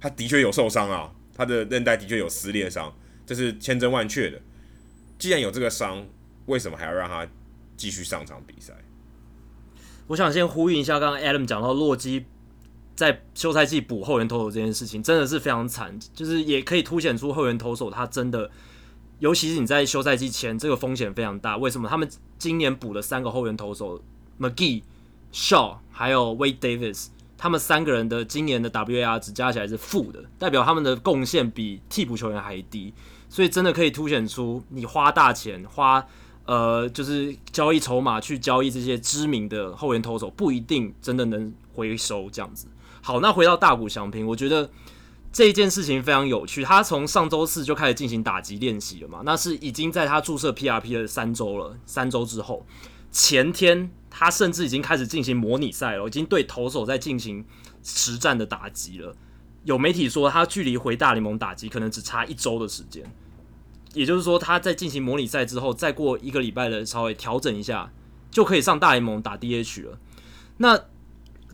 [0.01, 4.41] 他的确有受伤啊，他的韧带的确有撕裂伤，这是千真万确的。
[5.19, 6.07] 既然有这个伤，
[6.47, 7.29] 为什么还要让他
[7.77, 8.73] 继续上场比赛？
[10.11, 12.27] 我想先呼应一下刚刚 Adam 讲到洛基。
[12.97, 18.51] 在休赛季补后援投手这件事情真的是非常惨，就是也可以凸显出后援投手他真的，
[19.21, 21.57] 尤其是你在休赛季前这个风险非常大。
[21.57, 21.89] 为什么？
[21.89, 24.03] 他们今年补了三个后援投手
[24.39, 24.83] ，McGee、
[25.33, 27.07] Shaw 还有 Wade Davis，
[27.39, 32.93] 他们三个人的今年的 WAR 值加起来是负的，代表他们的贡献比替补球员还低。
[33.31, 36.05] 所以真的可以凸显出你花大钱花
[36.51, 42.67] 呃就是交易筹码去交易这些知名的后援投手，不一定真的能回收这样子。
[43.01, 44.69] 好，那回到大谷翔平，我觉得
[45.33, 46.65] 这件事情非常有趣。
[46.65, 51.77] 他从上周四就开始进行打击练习了嘛，那是已经在他注射 PRP 的三周了。
[51.87, 52.67] 三周之后，
[53.13, 57.45] 前天他甚至已经开始进行模拟赛了，已经对投手在进行
[57.85, 59.15] 实战的打击了。
[59.63, 63.05] 有媒体说他距离回大联盟打击可能只差一周的时间，
[63.95, 67.93] 也就是说他在进行模拟赛之后，再过一个礼拜的稍微调整一下，
[68.31, 69.99] 就可以上大联盟打 DH 了。
[70.59, 70.85] 那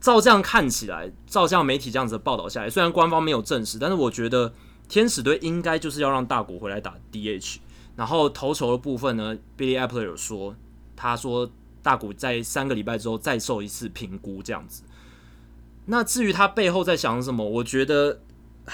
[0.00, 4.52] 照这样看起来，照这样媒体这样子的报道下来，虽然官方没有证实，但是我觉得
[4.88, 7.56] 天使队应该就是要让大谷回来打 DH，
[7.96, 10.54] 然后投球的部分呢，Billy Apple 有说，
[10.94, 11.50] 他说
[11.82, 14.82] 大谷在三个礼拜之后再受一次评估这样子。
[15.86, 18.20] 那至于他背后在想什么，我觉得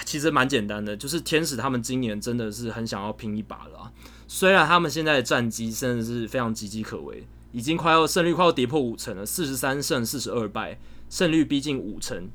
[0.05, 3.91] 其实蛮简单的，就是天使他们今年真的是很想要拼一把了。
[4.27, 10.79] 虽然他们现在的战绩真的是非常岌岌可危，已经快要胜率快要跌破五成了，四十三胜四十二败，
[11.09, 12.29] 胜率逼近五成，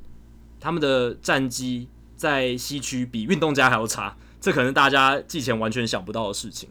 [0.59, 1.87] 他们的战绩。
[2.19, 6.67] 在西区比运动家还要差，这可能大家季前完全想不到的事情。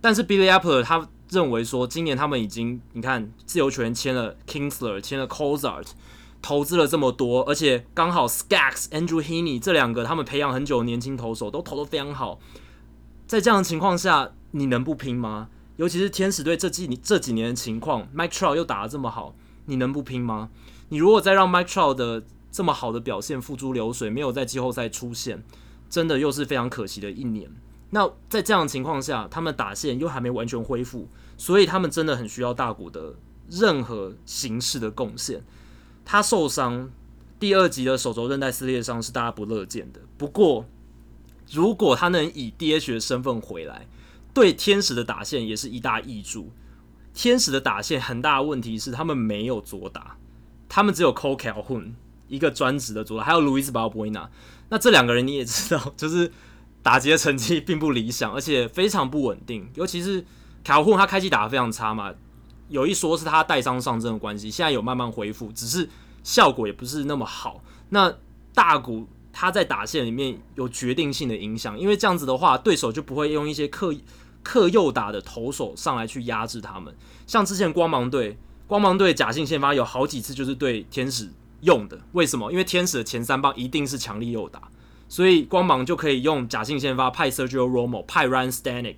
[0.00, 5.86] 但是 Billy Apple 他认为说，今年他们已经你看自由球员签了 Kingsler，签了 Cozart，
[6.42, 12.40] 投资了这么多，而且刚好 Skaggs、Andrew Heaney 这两个他们培养很久的年轻投手都投得非常好。
[13.26, 15.48] 在这样的情况下，你能不拼吗？
[15.76, 19.34] 尤其是天使队这季这几年的情况，Mike Trout 又打得这么好，
[19.66, 20.50] 你能不拼吗？
[20.90, 25.42] 你如果再让 Mike Trout 的这么好的表现付诸流水，没有在季后赛出现，
[25.88, 27.50] 真的又是非常可惜的一年。
[27.90, 33.14] 那在这样的情况下，他们打线又还没完全恢复，所以他们真的很需要大谷的
[33.48, 35.42] 任何形式的贡献。
[36.04, 36.90] 他受伤，
[37.38, 40.00] 第二级的手肘韧带撕裂伤是大家不乐见的。
[40.16, 40.66] 不过，
[41.50, 43.86] 如果他能以 DH 的身份回来，
[44.32, 46.50] 对天使的打线也是一大益助。
[47.14, 50.16] 天使的打线很大的问题是，他们没有左打，
[50.68, 51.92] 他们只有 Cole Calhoun。
[52.28, 54.26] 一个专职的左打，还有 Luis Valbuena，
[54.70, 56.32] 那这两个人你也知道，就是
[56.82, 59.68] 打击的成绩并不理想，而且非常不稳定。
[59.74, 60.24] 尤其是
[60.64, 62.14] 卡库，他开季打得非常差嘛，
[62.72, 65.88] 有一说是他带伤上阵的关系，现在有慢慢恢复，只是
[66.24, 67.62] 效果也不是那么好。
[67.90, 68.12] 那
[68.52, 73.94] 大谷他在打线里面有决定性的影响，因为这样子的话，对手就不会用一些克
[74.42, 76.92] 克右打的投手上来去压制他们。
[77.28, 81.30] 像之前光芒队，光芒队假性先发有好几次就是对天使。
[81.62, 82.50] 用的为什么？
[82.50, 84.62] 因为天使的前三棒一定是强力右打，
[85.08, 88.96] 所以光芒就可以用假性先发派 Sergio Romo 派 Ryan Stanek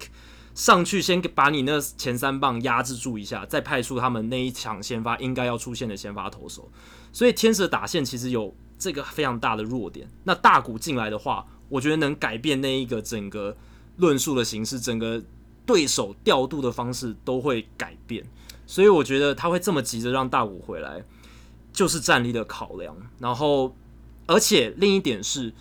[0.55, 6.71] 上去，先把你那前三棒压制住一下，再派出他们那一场先发应该要出现的先发投手。
[7.13, 10.09] 所以天使的打线其实有这个非常大的弱点。
[10.25, 13.57] 那大谷进来的话，我觉得能改变那一个整个
[13.97, 15.23] 论述的形式，整个
[15.67, 18.25] 对手调度的方式都会改变。
[18.67, 21.05] 所以我觉得他会这么急着让大谷回来。
[21.73, 23.75] 就是战力的考量，然后，
[24.27, 25.53] 而且另一点是，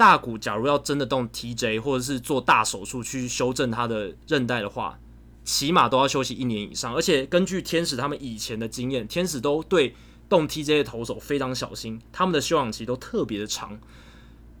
[0.00, 4.98] 大谷假如要真的动 TJ 或者是做大手术去修正他的韧带的话，
[5.44, 6.94] 起码都要休息一年以上。
[6.94, 9.94] 而且根据天使他们以前的经验，天使都对
[10.26, 13.78] 动 TJ 的投手非常小心，他们的休养期都特别的长。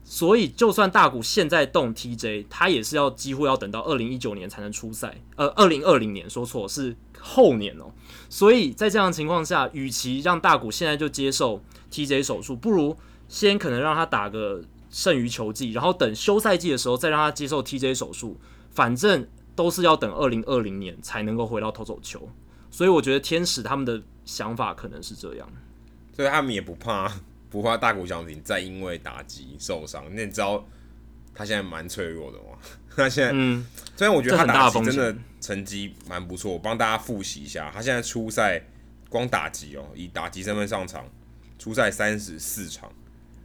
[0.04, 5.22] 所以，就算大谷现在动 TJ，他也是要几乎要等到二零一九年才能出赛。
[5.36, 7.90] 呃，二零二零年说错是后年哦。
[8.28, 18.38] 所以在这样的情况下，与其让大谷现在就接受 TJ 手术，不如先可能让他打个剩余球季，然后等休赛季的时候再让他接受 TJ 手术。
[18.70, 19.26] 反正
[19.56, 22.28] 都是要等二零二零年才能够回到投手球。
[22.70, 25.48] 所以我觉得天使他们的想法可能是这样，
[26.14, 27.10] 所以他们也不怕。
[27.50, 30.64] 不怕大谷翔平再因为打击受伤，那你知道
[31.34, 32.56] 他现在蛮脆弱的吗？
[32.94, 38.62] 他现在，嗯，虽然我觉得他打击真的成绩蛮不错，我帮大家复习一下，他现在初赛
[39.08, 41.04] 光打击哦，以打击身份上场，
[41.58, 42.88] 初赛三十四场，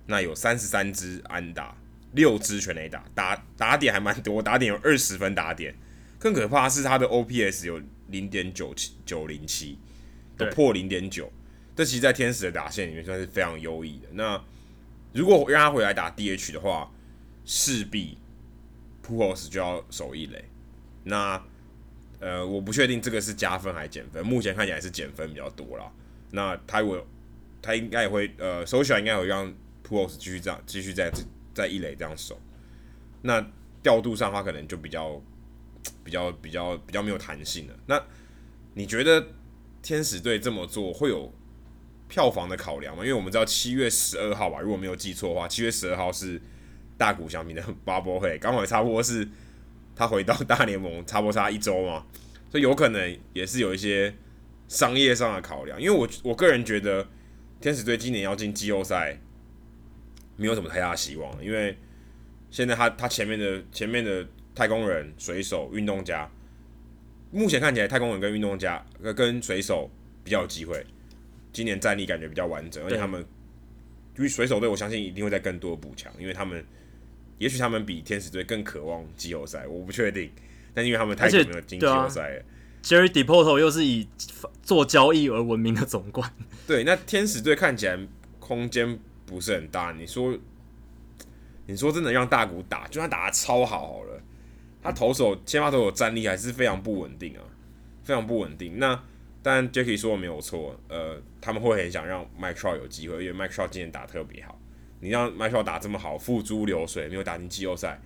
[0.08, 1.76] 那有三十三支安打，
[2.14, 5.76] 六支全垒打，打打点还蛮多，打点有二十分打点，
[6.20, 9.78] 更可怕的是他的 OPS 有零点九七九零七，
[10.40, 11.32] 有破零点九。
[11.76, 14.08] 这其实，在天使的打线里面算是非常优异的。
[14.14, 14.42] 那
[15.12, 16.90] 如果让他回来打 DH 的话，
[17.44, 18.18] 势必
[19.06, 20.46] Pujols 就要守一垒。
[21.04, 21.44] 那
[22.20, 24.26] 呃，我不确定这个是加分还是减分。
[24.26, 25.92] 目前看起来是减分比较多啦。
[26.32, 27.06] 那他我
[27.62, 29.54] 他应该也会呃，首选应该会让
[29.88, 31.12] Pujols 继续这样继续在
[31.54, 32.40] 在一垒这样守。
[33.22, 33.46] 那
[33.84, 35.22] 调度上的话，可能就比较
[36.04, 37.74] 比较比较比较没有弹性了。
[37.86, 38.02] 那
[38.74, 39.28] 你觉得
[39.82, 41.32] 天使队这么做会有？
[42.08, 46.40] 票房的考量吗，因为我们知道七月十二号吧，如果没有记错的话，七月十二号是
[47.00, 49.28] 大谷翔平的 Bubble 会，刚好差不多是
[49.96, 52.06] 他回到大联盟，差不多差一周嘛，
[52.52, 54.14] 所以有可能也是有一些
[54.68, 55.82] 商业上的考量。
[55.82, 57.08] 因为我我个人觉得
[57.60, 59.20] 天使队今年要进季后赛
[60.38, 61.78] 没有什么太大的希望，因为
[62.52, 66.30] 现在他他前面的前面的太空人、水手、运动家，
[67.32, 69.90] 目前看起来太空人跟运动家跟水手
[70.24, 70.86] 比较有机会。
[71.52, 73.26] 今年战力感觉比较完整，而且他们
[74.18, 76.62] 因为水手队，我相信一定会在更多补强，因为他们
[77.38, 80.30] 也许他们比天使队更渴望季后赛，我不确定，
[80.74, 82.40] 但因为他们太久没有进季后赛了。
[82.42, 82.44] 啊、
[82.84, 84.06] Jerry Depoto 又是以
[84.62, 86.30] 做交易而闻名的总冠，
[86.68, 87.98] 对，那天使队看起来
[88.40, 90.38] 空间不是很大，你说
[91.66, 94.22] 你说真的让大谷打，就算打的超好好了，
[94.82, 97.42] 他投手先发投手战力还是非常不稳定啊，
[98.04, 98.78] 非常不稳定。
[98.78, 99.04] 那
[99.42, 104.60] 当然 Jacky 说的没有错，呃，他们会很想让 m i c r o 有机会，因为 m i c r o 今年打特别好。
[105.00, 108.02] 你让 m i c r o 打这么好，付诸流水，没有打进季后赛，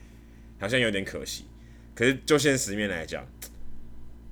[0.60, 1.46] 好像有点可惜。
[1.96, 3.26] 可是就现实面来讲，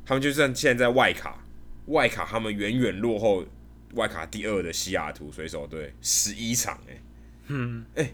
[0.06, 1.44] 他们就算现在在外卡，
[1.88, 3.46] 外卡他们远远落后
[3.98, 7.02] 外卡第二的西雅图水手队十一场，哎、欸，
[7.48, 8.14] 嗯，诶、欸，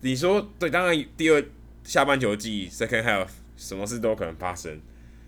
[0.00, 1.44] 你说对，当然第二
[1.84, 4.80] 下半球季 Second Half 什么事都可能发生，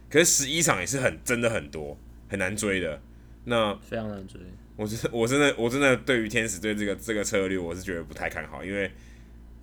[0.08, 1.98] 可是十一场也是很真的很多，
[2.28, 3.02] 很难追的。
[3.44, 4.40] 那非常难追。
[4.76, 8.90] 我真我真的我真的对于天使队这个这个策略，我是觉得不太看好，因为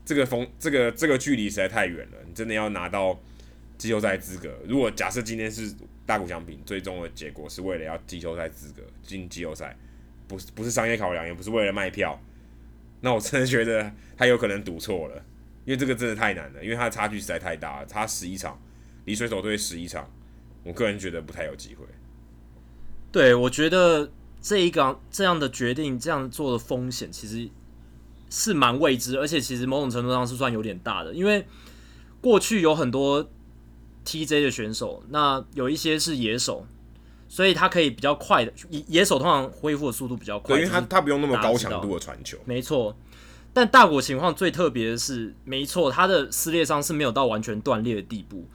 [0.06, 2.18] 这个风这个这个距离实在太远了。
[2.28, 3.20] 你真的要拿到
[3.78, 5.74] 季后赛资格，如果假设今天是
[6.06, 9.78] 大谷翔平，最终的结果是为了要季后赛资格进季后赛，
[10.28, 12.20] 不不是商业考量，也不是为了卖票，
[13.02, 15.16] 那我真的觉得他有可能赌错了，
[15.66, 18.62] 因为这个真的太难了，因为他的差距实在太大了，差十一场，
[19.06, 20.12] 离水手队十一场，
[20.63, 21.86] 我个人觉得不太有机会。
[23.12, 24.12] 对，我觉得。
[24.40, 27.50] 这一个这样的决定，这样做的风险其实
[28.30, 31.12] 是蛮未知，而且其实某种程度上是算有点大的。
[31.12, 31.46] 因为
[32.22, 33.30] 过去有很多
[34.06, 36.66] TJ 的选手，那有一些是野手，
[37.28, 42.38] 所以他可以比较快的野野手通常恢复的速度比较快，因为他他不用那么高强度的传球。
[42.46, 42.98] 没错，
[43.54, 48.48] 但大谷情况最特别的是，没错，他的撕裂伤是没有到完全断裂的地步，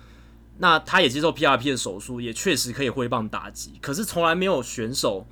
[0.58, 5.26] 那他也接受 PRP 的手术，也确实可以挥棒打击，可是从来没有选手。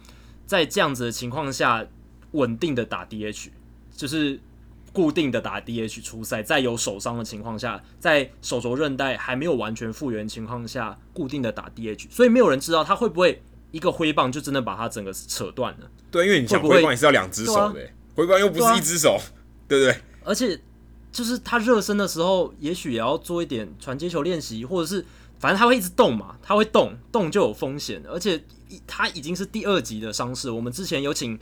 [0.46, 1.86] 在这样子的情况下，
[2.32, 3.50] 稳定的打 DH，
[3.96, 4.40] 就是
[4.92, 15.90] 固定的打 DH 出赛，在有手伤的情况下，在手肘韧带还没有完全复原情况下，固定的打 DH，所以没有人知道他会不会一个挥棒就真的把他整个扯断了。
[16.10, 19.18] 对，因为你想挥棒也是要两只手的，挥棒又不是一只手，
[19.68, 20.00] 对不对，对？
[20.24, 20.60] 而且
[21.12, 25.04] 就是他热身的时候，也许也要做一点传接球练习，或者是。
[25.38, 28.44] 反正他会一直动嘛，他会动，动就有风险，而且
[28.86, 30.50] 他已经是第二级的伤势。
[30.50, 31.38] 我们之前有请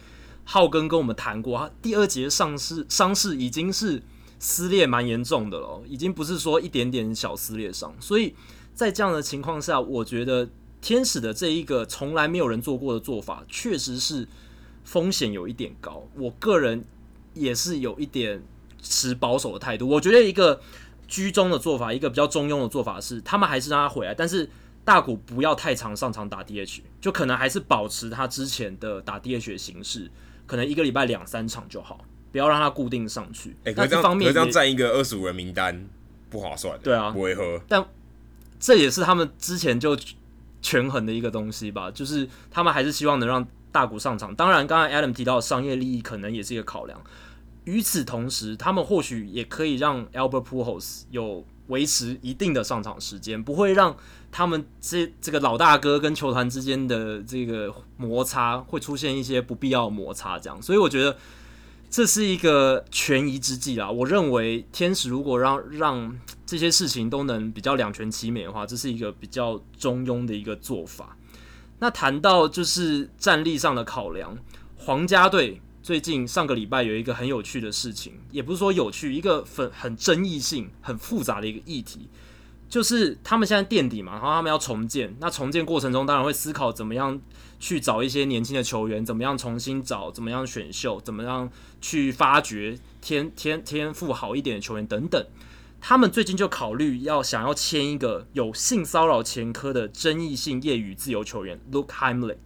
[0.50, 4.02] 浩根跟我们谈过，他第二节伤势伤势已经是
[4.38, 7.94] 撕裂蛮严重的了，已经不是说一点点小撕裂伤。
[8.00, 8.34] 所以
[8.72, 10.48] 在这样的情况下，我觉得
[10.80, 14.26] 天使的这一个从来没有人做过的做法，确实是
[14.84, 16.08] 风险有一点高。
[16.14, 16.82] 我个人
[17.34, 18.42] 也是有一点
[18.80, 20.60] 持保守的态度，我觉得一个。
[21.10, 24.46] 居中的做法，一个比较中庸的做法是，他们还是让他回来，但是
[24.84, 30.10] 大谷不要太常上场打 DH，就可能还是保持他之前的打 DH 的形式，
[30.48, 33.50] 可能一个礼拜两三场就好，不要让它固定上去。
[33.60, 35.86] 哎、欸，可这样，方面可这样占一个二十五人名单
[36.28, 36.76] 不划算。
[36.82, 37.60] 对啊，不会喝。
[37.68, 37.86] 但
[38.58, 39.96] 这也是他们之前就
[40.60, 44.34] 权衡的一个东西吧，就是他们还是希望能让大股上场。
[44.34, 47.00] 当然，刚才 Adam 提到的商业利益可能也是一个考量。
[47.64, 53.96] 与此同时，他们或许也可以让 Albert Pujols 有维持一定的上场时间，不会让
[54.30, 60.38] 他们这这个老大哥跟球团之间的这个摩擦会出现一些不必要的摩擦。
[60.38, 61.16] 这样，所以我觉得
[61.90, 63.90] 这是一个权宜之计啦。
[63.90, 71.16] 我认为天使如果让让这些事情都能比较两全其美的话，这是一个比较中庸的一个做法。
[71.78, 74.36] 那谈到就是战力上的考量，
[74.76, 75.60] 皇家队。
[75.88, 82.10] 最近上个礼拜有一个很有趣的事情，也不是说有趣，一个很很争议性、很复杂的一个议题，
[82.68, 85.16] 就是他们现在垫底嘛，然后他们要重建。
[85.18, 87.18] 那重建过程中，当然会思考怎么样
[87.58, 95.26] 去找一些年轻的球员，怎么样重新找，怎么样选秀，怎么样去发掘天天天赋好一点的球员等等。
[95.80, 102.36] 他们最近就考虑要想要签一个有性骚扰前科的争议性业余自由球员 Luke Heimlich。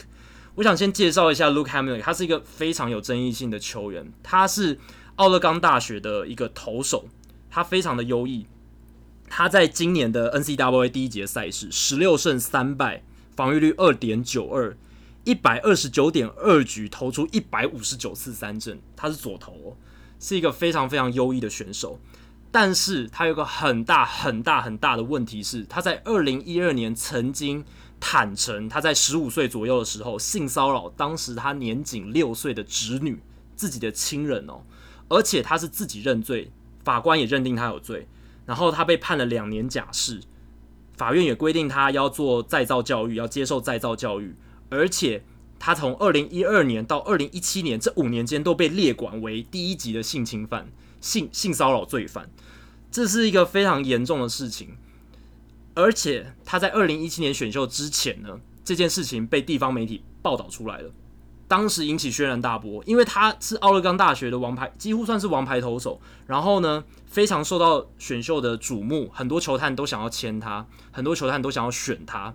[0.55, 4.13] 我想先介绍一下 Luke Heimlich，他是一个非常有争议性的球员。
[4.23, 4.79] 他是
[5.17, 7.07] 奥勒冈大学的一个投手，
[7.49, 8.47] 他非常的优异。
[9.31, 13.03] 他在今年的 NCAA 第一节赛事，十六胜三败，
[13.35, 14.77] 防御率二点九二，
[15.25, 18.79] 一百二十九点二局投出一百五十九次三振。
[18.95, 19.77] 他是左投哦，
[20.21, 21.99] 是一个非常非常优异的选手。
[22.51, 27.65] 但是他有个很大很大很大的问题是，他在二零一二年曾经。
[28.05, 33.23] 坦诚他在十五岁左右的时候性骚扰当时他年仅六岁的侄女，
[33.55, 34.63] 自己的亲人哦，
[35.09, 36.51] 而且他是自己认罪，
[36.83, 38.09] 法官也认定他有罪，
[38.45, 40.21] 然后他被判了两年假释，
[40.97, 44.35] 法院也规定他要做再造教育，要接受再造教育，
[44.69, 45.23] 而且
[45.61, 52.29] 他从二零一二年到二零一七年这五年间都被列管为第一级的性侵犯、性性骚扰罪犯，
[52.91, 54.77] 这是一个非常严重的事情。
[55.75, 60.91] 而且他在二零一七年选秀之前呢，这件事情被地方媒体报道出来了，
[61.49, 66.01] 当时引起轩然大波，因为他是奥勒冈大学的王牌，几乎算是王牌投手。
[66.27, 72.35] 然后呢，非常受到选秀的瞩目，很多球探都想要签他，很多球探都想要选他。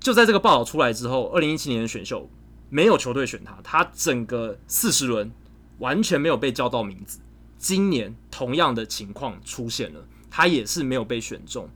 [0.00, 2.28] 就在这个报道出来之后，二零一七年的选秀
[2.68, 5.30] 没有球队选他，他整个四十轮
[5.78, 7.18] 完全没有被叫到名字。
[7.56, 11.68] 今年同样的情况出现了，他也是没有被选中，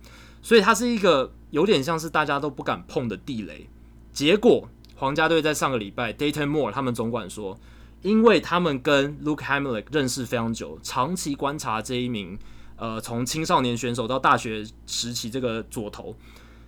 [0.43, 3.69] 所以他是一个有点像是大家都不敢碰的地雷。
[4.13, 4.69] 结果。
[4.95, 7.59] 皇家队在上个礼拜，Dayton Moore 他们总管说，
[8.03, 12.39] 因为他们跟 Luke Hamlet 认识非常久，长期观察这一名
[12.77, 16.15] 呃从青少年选手到大学时期这个左投，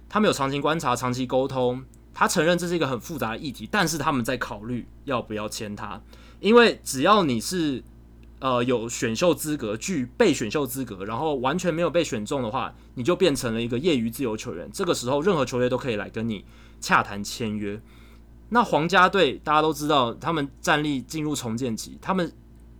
[0.09, 1.85] 他们有长期观察、长期沟通。
[2.13, 6.03] 他承认这是一个很复杂的议题，但是他们在考虑要不要签他，
[6.41, 7.85] 因为只要你是
[8.45, 14.71] 呃有选秀资格、具备选秀资格，然后完全没有被选中的话，你就变成了一个业余自由球员。
[14.71, 16.45] 这个时候，任何球队都可以来跟你
[16.79, 17.81] 洽谈签约。
[18.51, 22.31] 那皇家队大家都知道，他们战力进入重建期，他们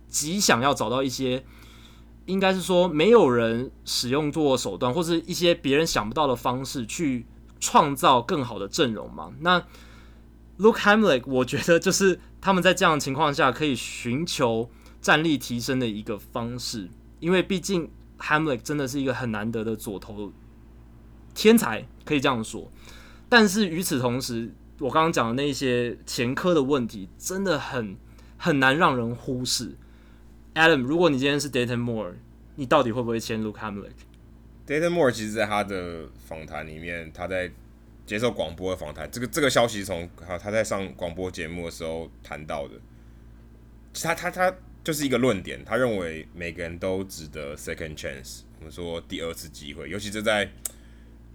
[0.07, 1.43] 极想要找到一些，
[2.27, 7.25] 应该是说没有人使用过手段，或是一些别人想不到的方式去
[7.59, 9.33] 创造更好的阵容嘛。
[9.39, 9.59] 那
[10.59, 14.69] Luke Hamlet，我觉得就是他们在这样的情况下可以寻求
[15.05, 16.89] 战力提升的一个方式，
[17.19, 17.87] 因为毕竟
[18.17, 20.33] Hamlet 真的是一个很难得的左投
[21.35, 22.71] 天才，可以这样说。
[23.29, 27.95] 但是与此同时，我刚刚讲的那些前科的问题，真的很
[28.35, 29.75] 很难让人忽视。
[30.55, 32.15] Adam，如果你今天是 Dayton Moore，
[32.55, 37.51] 你到底会不会签 Luke Hamlet？Dayton Moore 其实在他的访谈里面，他在
[38.07, 42.73] 接受广播的访谈，这个这个消息从他在上广播节目的时候谈到的。
[43.93, 44.51] 他他他
[44.85, 50.49] 就是一个论点，他认为每个人都值得 second chance，我们说第二次机会，尤其是在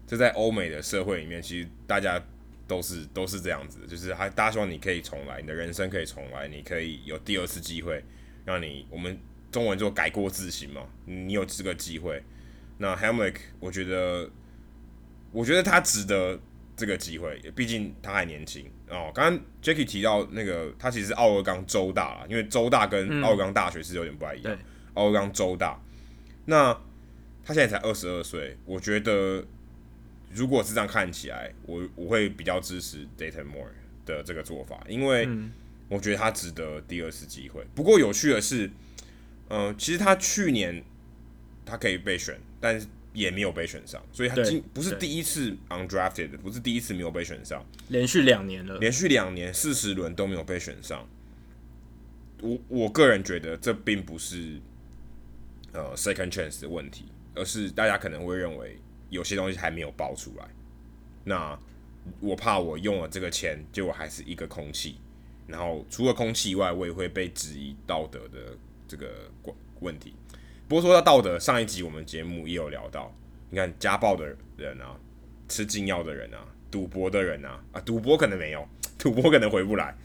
[0.07, 2.18] 这在欧美的社会里面，其实大家。
[2.70, 8.01] 都是都是这样子，就是还大家希望你可以重来，你的人生可以重来，你可以有第二次机会，
[8.44, 9.18] 让你我们
[9.51, 12.22] 中文做改过自新嘛，你有这个机会。
[12.78, 14.30] 那 Hamlet，我觉得，
[15.32, 16.38] 我觉得他值得
[16.76, 19.11] 这个机会，毕竟他还年轻哦。
[19.14, 24.59] 刚刚 Jacky 提到那个，他其实是奥勒冈州大，因为州大跟奥勒冈大学是有点不太一样。
[24.95, 25.80] 奥勒冈州大，
[26.45, 26.72] 那
[27.45, 29.45] 他现在才二十二岁，我觉得。
[30.32, 33.72] 如果是这样看起来，我我会比较支持 Dayton Moore
[34.07, 35.28] 的这个做法，因为
[35.88, 37.66] 我觉得他值得第二次机会。
[37.74, 38.68] 不过有趣的是，
[39.49, 40.84] 嗯、呃，其实他去年
[41.66, 51.08] 他可以被选，但是也没有被选上，所以他今不是第一次 undrafted，不是第一次没有被选上，连续两年了，连续两年四十轮都没有被选上。
[52.42, 54.61] 我我个人觉得这并不是
[55.72, 58.78] 呃 second chance 的问题，而是大家可能会认为。
[59.11, 60.48] 有些东西还没有爆出来，
[61.24, 61.58] 那
[62.20, 64.98] 我怕我用了这个钱，结果还是一个空气。
[65.48, 68.56] 然后除了空气以外，我也会被质疑道德的
[68.86, 69.28] 这个
[69.80, 70.14] 问题。
[70.70, 73.12] 不过说到道德，上一集我们节目也有聊到，
[73.50, 74.24] 你看家暴的
[74.56, 74.96] 人啊，
[75.48, 78.64] 吃禁药的人啊，赌博的人啊，啊，赌博可能没有，
[78.96, 79.98] 赌博可能回不来，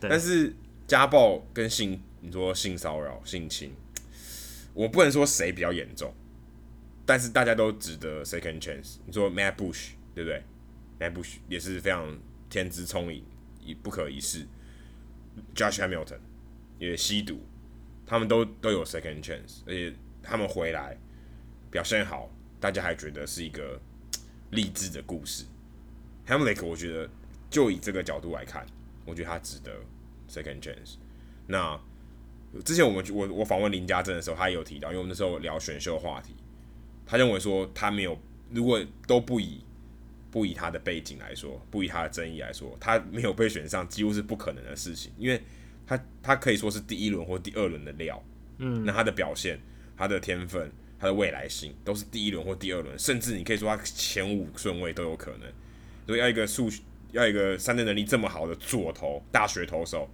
[0.00, 0.56] 但是
[0.86, 3.74] 家暴跟性，你说性骚扰、性侵，
[4.72, 6.10] 我不能说谁比较严重。
[7.04, 8.96] 但是大家都值得 second chance。
[9.04, 10.42] 你说 Matt Bush 对不对
[10.98, 13.22] ？Matt Bush 也是非常天资聪颖，
[13.60, 14.46] 也不可一世。
[15.54, 16.20] Josh Hamilton
[16.78, 17.42] 也吸毒，
[18.08, 19.92] 他们都都有 second chance，而且
[20.22, 20.96] 他们回来
[21.70, 23.78] 表现好，大家还觉得是一个
[24.52, 25.44] 励志的故事。
[26.26, 27.08] Hamlet 我觉得
[27.50, 28.64] 就以这个角度来看，
[29.04, 29.72] 我觉得他值得
[30.26, 30.94] second chance。
[31.46, 31.78] 那
[32.64, 36.34] 之前我们我我访问林家珍的时候，他也有提到，因为我们那时候聊选秀话题。
[37.04, 38.18] 他认为说，他没有，
[38.50, 39.62] 如果都不以
[40.30, 45.12] 不以他的背景来说，不以他的争议来说，他没有被选上，几乎是不可能的事情。
[45.18, 45.42] 因为
[45.88, 48.22] 他他可以说是第一轮或第二轮的料，
[48.58, 49.58] 嗯，那他的表现、
[49.96, 50.70] 他的天分、
[51.00, 55.50] 他的未来性，都是第一轮或第二轮，甚至你可以说他前五顺位都有可能。
[56.06, 56.82] 所以要一个数学
[57.12, 60.08] 要一个三振能力这么好的左投大学投手，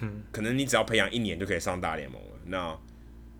[0.00, 2.30] 嗯，可能你只要培养一年就可以上大联盟了。
[2.46, 2.78] 那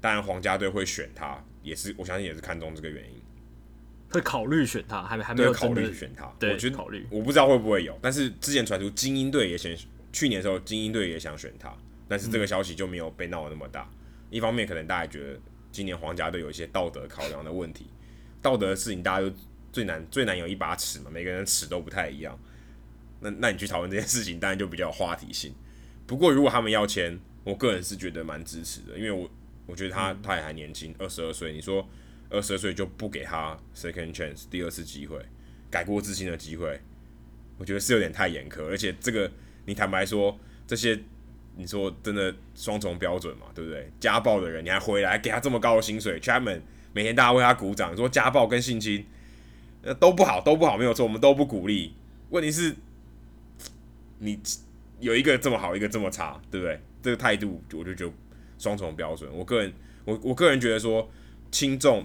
[0.01, 1.43] 当然皇家队会选他。
[1.63, 3.21] 也是，我相信也是看中这个原因，
[4.13, 6.33] 会考虑选他，还没还没有考虑选他。
[6.39, 9.73] 对，我觉得考虑，我不知道会不会有，但是之前传出精英队也想，
[10.17, 11.77] 去年的时候精英队也想选他，
[12.09, 13.83] 但是这个消息就没有被闹得那么大。
[13.83, 13.99] 嗯、
[14.31, 15.39] 一方面可能大家觉得
[15.71, 17.91] 今年皇家队有一些道德考量的问题，
[18.41, 19.31] 道德的事情大家都
[19.71, 22.39] 最难最难有一把尺嘛，每个人的尺都不太一样。
[23.21, 25.55] 那那你去讨论这件事情，当然就比较有话题性。
[26.07, 29.31] 不过如果他们要签，我个人是觉得蛮支持的，因为我。
[29.69, 31.53] 我觉得他他也还年轻，二十二岁。
[31.53, 31.85] 你说
[32.31, 35.21] 二十二岁就不给他 second chance 第二次机会，
[35.69, 36.81] 改过自新的机会，
[37.59, 38.65] 我觉得是有点太严苛。
[38.67, 39.29] 而且这个
[39.67, 40.37] 你坦白说，
[40.67, 40.99] 这些
[41.57, 43.91] 你说真的双重标准嘛，对不对？
[44.01, 46.61] 家暴的人你还回来给他这么高的薪水，Chapman
[46.93, 49.05] 每天大家为他鼓掌，说家暴跟性侵
[49.83, 51.95] 呃都不好，都不好，没有错，我们都不鼓励。
[52.31, 52.75] 问题是，
[54.19, 54.39] 你
[55.01, 56.81] 有一个这么好，一个这么差，对不对？
[57.03, 58.13] 这个态度我就觉得
[58.59, 59.31] 双重标准。
[59.33, 59.73] 我个人，
[60.05, 61.09] 我我个人觉得说
[61.51, 62.05] 轻重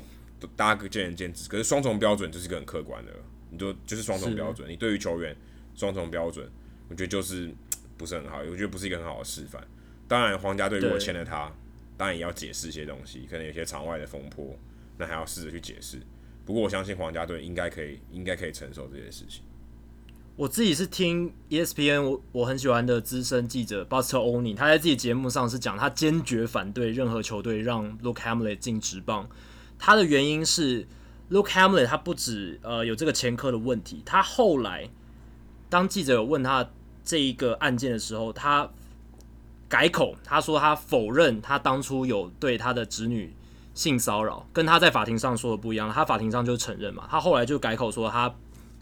[0.56, 3.12] 大家见仁见智，可是双重标准就是一个很客观的，
[3.50, 4.70] 你就就是双重标准。
[4.70, 5.36] 你对于球员
[5.76, 6.48] 双重标准，
[6.92, 7.50] 我觉得就是
[7.98, 9.66] 不是很好，我觉得不是一个很好的示范。
[10.10, 11.50] 当然，皇家队如果签了他，
[11.96, 14.54] 当然也要解释一些东西，可能有些场外的风波，
[14.98, 15.98] 那还要试着去解释。
[16.46, 19.44] 不过我相信皇家队应该可以，应该可以承受这些事情。
[20.36, 29.30] 我自己是听 ESPN，我我很喜欢的资深记者 Buster Olney，他在自己节目上是讲，他坚决反对任何球队让 Luke Hamlet 进职棒。
[29.78, 30.88] 他的原因是
[31.30, 34.90] Luke Hamlet 他不止呃有这个前科的问题，他后来
[35.70, 36.70] 当记者有问他
[37.04, 38.70] 这一个案件的时候，他
[39.68, 43.34] 改口，他说他否认他当初有对他的侄女
[43.74, 45.92] 性骚扰，跟他在法庭上说的不一样。
[45.92, 48.34] 他法庭上就承认嘛，他后来就改口说他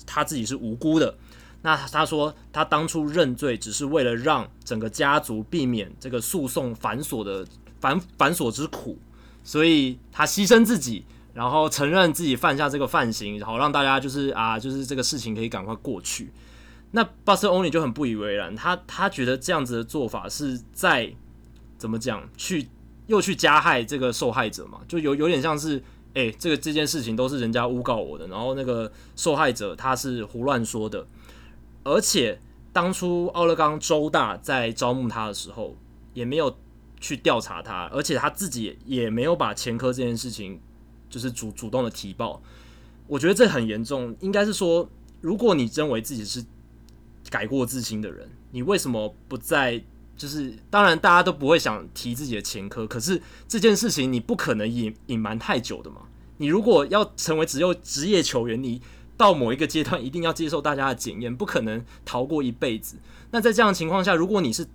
[0.05, 1.15] 他自己是无辜的。
[1.61, 7.45] 那他说，他当初认罪只是为了让整个家族避免这个诉讼繁琐的
[7.82, 8.97] 繁繁琐之苦，
[9.43, 11.03] 所以他牺牲自己，
[11.34, 16.32] 然后承认自己犯下这个犯行，然后让大家就是啊，就是这个事情可以赶快过去。
[16.92, 21.14] 那 bus Only 就很不以为然，他他觉得这样子的做法是在
[21.78, 22.68] 怎么讲，去
[23.08, 25.82] 又去加害这个受害者嘛，就有有点像是，
[26.14, 31.06] 哎，这个这件事情都是人家诬告我的，然后那个受害者他是胡乱说的。
[31.84, 32.42] 而且
[32.74, 35.76] 当初奥勒冈州大在招募他的时候，
[36.14, 36.58] 也没有
[37.00, 40.60] 去调查他，而且他自己也没有把前科这件事情
[41.10, 42.42] 就是主主动的提报。
[43.08, 44.90] 我觉得这很严重，应该是说，
[45.22, 46.44] 如果你认为自己是
[47.30, 49.84] 改过自新的人，你为什么不在？
[50.17, 56.01] 就是当然大家都不会想提自己的前科，可是这件事情你不可能隐隐瞒太久的嘛。
[56.36, 58.82] 你如果要成为只有职业球员，你
[59.15, 62.97] 到某一个阶段，一定要接受大家的检验，不可能逃过一辈子。
[63.32, 64.67] 那在这样的情况下，如果你是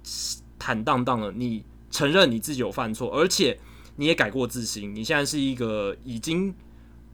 [0.59, 3.59] 坦荡荡的，你承认你自己有犯错，而且
[3.97, 6.55] 你也改过自新，你现在是一个已经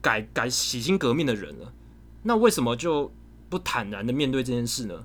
[0.01, 1.73] 改改洗心革面的人了，
[2.23, 3.13] 那为什么就
[3.49, 5.05] 不坦然的面对这件事呢？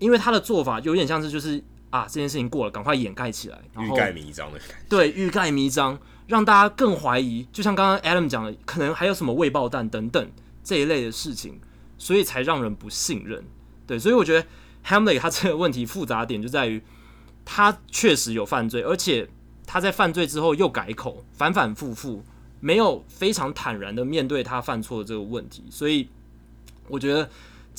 [0.00, 4.74] 因为他的做法有点像是就是啊，这件事情过了，赶快掩盖起来，欲盖弥彰的感觉。
[4.88, 5.96] 对，欲盖弥彰，
[6.26, 7.46] 让大家更怀疑。
[7.52, 10.30] 就像刚刚 Adam 讲的，可能还有什么未爆弹等等。
[10.62, 11.58] 这一类的事情，
[11.96, 13.42] 所以才让人不信任。
[13.86, 14.46] 对，所以我觉得
[14.86, 16.80] Hamlet 他这个问题复杂点就在于，
[17.44, 19.28] 他确实有犯罪，而且
[19.66, 22.22] 他在犯罪之后又改口，反反复复，
[22.60, 25.64] 没有非常坦然的面对他犯错的这个问题。
[25.70, 26.08] 所以
[26.88, 27.28] 我觉得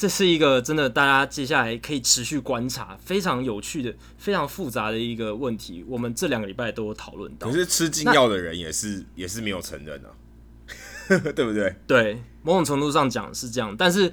[0.01, 5.85] 这是一个真的，大家接下来可以持续观察，非常有趣的、非常复杂的一个问题。
[5.87, 7.47] 我们这两个礼拜都有讨论到。
[7.47, 10.09] 可是吃禁药的人也是也是没有承认啊。
[11.35, 11.75] 对不对？
[11.85, 14.11] 对，某种程度上讲是这样，但是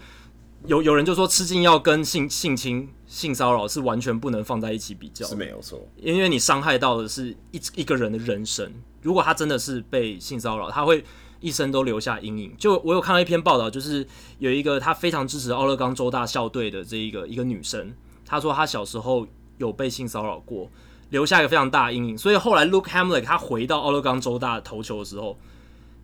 [0.67, 8.71] 有有人就说吃禁药跟性性侵、性骚扰是完全不能放在一起比较，是没有错，因为你伤害到的是一一个人的人生。
[9.01, 11.03] 如果他真的是被性骚扰，他会
[11.41, 12.55] 一生都留下阴影。
[12.59, 14.07] 就我有看到一篇报道，就是
[14.39, 17.93] 有一个他非常支持奥勒冈州大校队的这一个一个女生，
[18.25, 19.27] 她说她小时候
[19.59, 20.71] 有被性骚扰过，
[21.11, 22.19] 留下一个非常大的阴影。
[22.19, 25.39] 所以后来 Luke Hamlet 他回到奥勒冈州大投球的时候。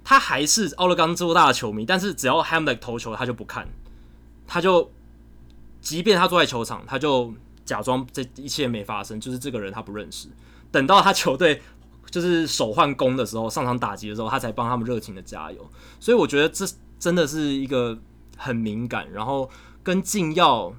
[0.07, 3.67] 他还是奥勒冈州大的球迷，但是只要 Hamlet 投球，他就不看，
[4.47, 4.91] 他就
[5.81, 7.33] 即便他坐在球场，他就
[7.65, 10.29] 假装这一切没发生，就是这个人他不认识。
[10.71, 11.63] 等到他球队
[12.15, 15.69] 就是手换攻的时候，上场打击的时候，他才帮他们热情的加油。
[15.99, 16.65] 所以我觉得这
[16.97, 17.99] 真的是一个
[18.37, 19.51] 很敏感，然后
[19.83, 20.73] 跟禁药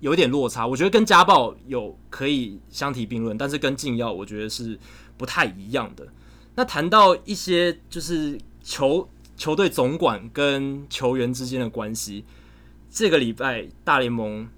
[0.00, 0.66] 有点落差。
[0.66, 4.78] 我觉得跟家暴有可以相提并论，但是跟禁药我觉得是
[5.18, 6.08] 不太一样的。
[6.54, 12.24] 那谈到一些就是球球队总管跟球员之间的关系，
[12.90, 14.48] 这个礼拜大联盟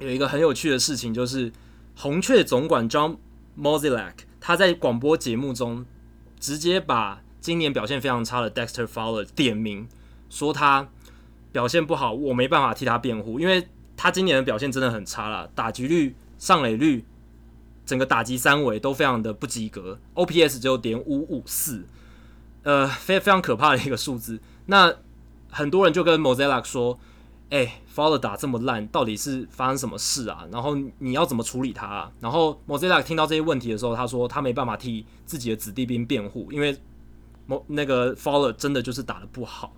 [0.00, 1.52] 有一个很有趣的事情，就是
[1.94, 3.18] 红雀总管 John
[3.56, 4.14] Mozeliak
[4.46, 5.86] 他在广播节目中
[6.38, 9.88] 直接把今年表现非常差的 Dexter Fowler 点名，
[10.28, 10.86] 说他
[11.50, 13.66] 表现不好，我没办法替他辩护，因为
[13.96, 17.06] 他今年的表现真的很差了，打击率、上垒率。
[17.86, 21.84] 整个打击三围都非常的不及格，OPS 只有点五五四，
[22.64, 24.40] 呃，非非常可怕的一个数字。
[24.66, 24.94] 那
[25.50, 26.98] 很多人就跟 Mozellak 说
[27.54, 30.44] ：“哎、欸，Fowler 打这么烂，到底是发生什么事啊？
[30.50, 36.76] 然后你要怎么处理他啊？”然后 Mozeliak 听到这些问题的时候，他说他没办法替自己的子弟兵辩护，因为
[37.68, 39.72] 那个 Fowler 真的就是打的不好。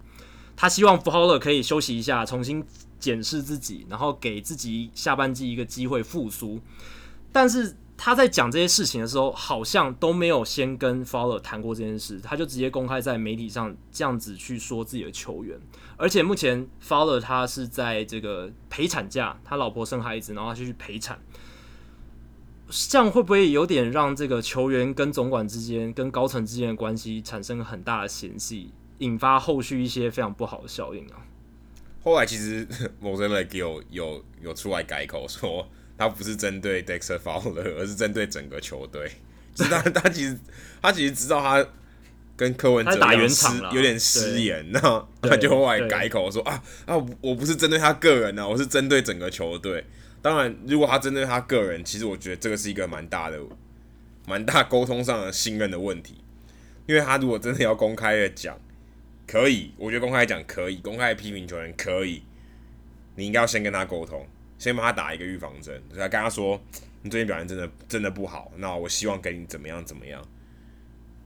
[0.57, 2.65] 他希望 Fowler 可以休息一下，重新
[2.99, 6.59] 检视自己，然后给自己下半季一个机会复苏。
[7.31, 15.59] 但是他在讲这些事情的时候，好像都没有先跟 Fowler 谈过这件事，他就直接公开在媒体上这样子去说自己的球员。
[15.97, 21.19] 而且目前 Fowler 他是在这个陪产假，他老婆生孩子，然后他就去陪产。
[22.69, 31.25] 这样会不会有点让这个球员跟总管之间、跟高层之间的关系产生很大的嫌隙，引发后续一些非常不好的效应啊？
[32.03, 32.67] 后来其实
[33.01, 39.11] Mozeliak 有有有出来改口说，他不是针对 Dexter Fowler，而是针对整个球队。
[39.57, 40.39] 是他他其实
[40.83, 41.67] 他其实知道他
[42.37, 49.85] 跟柯文哲打圆场有点失言，然后他就后来改口说啊啊，我不是针对他个人啊，我是针对整个球队。
[50.21, 53.39] 当然，如果他针对他个人，其实我觉得这个是一个蛮大的、
[54.27, 56.17] 蛮大沟通上的信任的问题。
[56.87, 58.59] 因为他如果真的要公开的讲，
[59.27, 62.23] 可以，我觉得公开讲可以，公开批评球员可以，
[63.15, 64.27] 你应该要先跟他沟通，
[64.59, 66.61] 先帮他打一个预防针，就他跟他说，
[67.03, 70.23] 你最近表现真的真的不好，那我希望给你怎么样怎么样，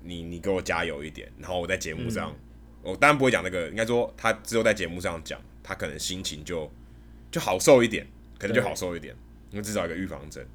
[0.03, 2.31] 你你给我加油一点，然后我在节目上，
[2.85, 6.70] 嗯、我当然不会讲那个，应该说他只有在节目上讲，他可能心情就
[7.31, 8.07] 就好受一点。
[8.41, 9.14] 可能就好受一点，
[9.51, 10.49] 因为至少一个预防针。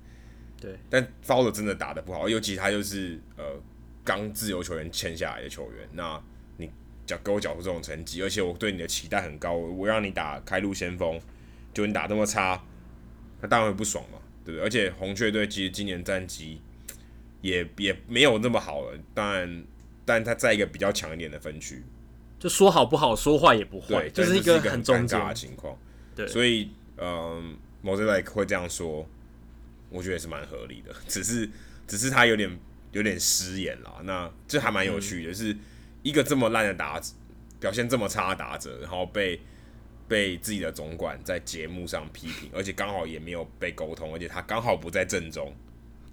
[0.59, 3.61] 对，但 Fowler 真的打的不好，尤其他就是呃
[4.03, 6.19] 刚自由球员签下来的球员，那
[6.57, 6.67] 你
[7.05, 11.21] 讲给我缴出这种成绩，而且我对你的期待很高，我让你打开路先锋，
[11.75, 12.59] 就你打这么差，
[13.39, 14.65] 那当然会不爽嘛，对不对？
[14.65, 16.59] 而且红雀队其实今年战绩
[17.41, 19.63] 也也没有那么好了，当然，
[20.03, 21.83] 但他在一个比较强一点的分区，
[22.39, 25.77] 就说好不好，说坏也不坏，就是一个很尴尬的情况。
[26.15, 27.57] 对，所以嗯。
[27.85, 29.07] Mozeliak 会这样说，
[29.91, 30.91] 我觉得也是蛮合理的。
[31.07, 31.47] 只是，
[31.85, 32.49] 只是他有点
[32.93, 34.01] 有点失言了。
[34.05, 35.55] 那这还蛮有趣的，是
[36.01, 37.13] 一个这么烂的打者，
[37.59, 39.39] 表现这么差的打者，然后被
[40.07, 45.53] 被自己的总管在节目上批评，而且刚好也没有被沟通，而且他刚好不在正中。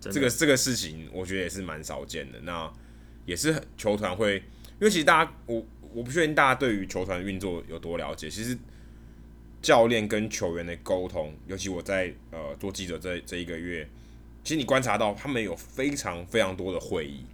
[0.00, 2.40] 这个这个事情，我觉得也是蛮少见的。
[2.40, 2.72] 那
[3.24, 8.58] 也是球团会，因为其实大家，我我不确定大家对于球团运作有多了解，其实。
[9.62, 13.88] 教练跟球员的沟通，尤其我在呃做记者这这一个月，
[14.42, 17.24] 其实你观察到他们有非常非常多的会议。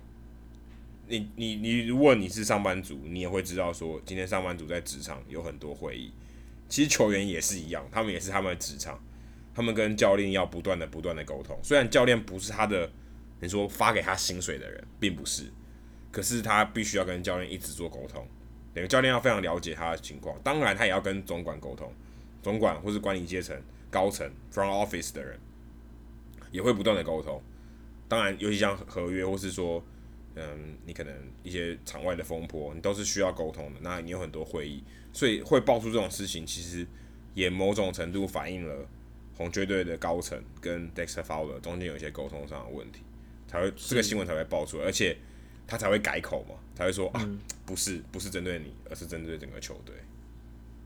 [1.07, 6.13] 你你你，如果你是上班族，你也会知道说，今天上班族在职场有很多会议。
[6.69, 9.03] 其实球员也是一样，他们也是他们的职场，
[9.55, 11.59] 他们跟教练要不断的不断的沟通。
[11.63, 12.91] 虽然教练不是他的，
[13.41, 15.45] 你说发给他薪水的人，并不是，
[16.13, 18.27] 可是他必须要跟教练一直做沟通，
[18.75, 21.93] 等于教练要非常了解他的情况，当然他也要跟总管沟通。
[22.41, 23.61] 总管或是管理阶层、
[23.91, 25.39] 高层 （front office） 的人
[26.53, 27.43] 也会不断的沟通。
[28.07, 29.85] 当然，尤其像合约，或是说，
[30.41, 31.13] 嗯，你可能
[31.43, 33.81] 一些场外的风波，你都是需要沟通的。
[33.83, 36.87] 那你有很多会议，所以会爆出这种事情，其实
[37.35, 38.89] 也某种程度反映了
[39.37, 43.01] 红雀队的高层跟 Dexter Fowler 中间有一些沟通上的问题，
[43.49, 45.17] 才会这个新闻才会爆出来，而且
[45.67, 47.29] 他才会改口嘛，才会说啊，
[47.67, 49.95] 不是不是针对你，而是针对整个球队。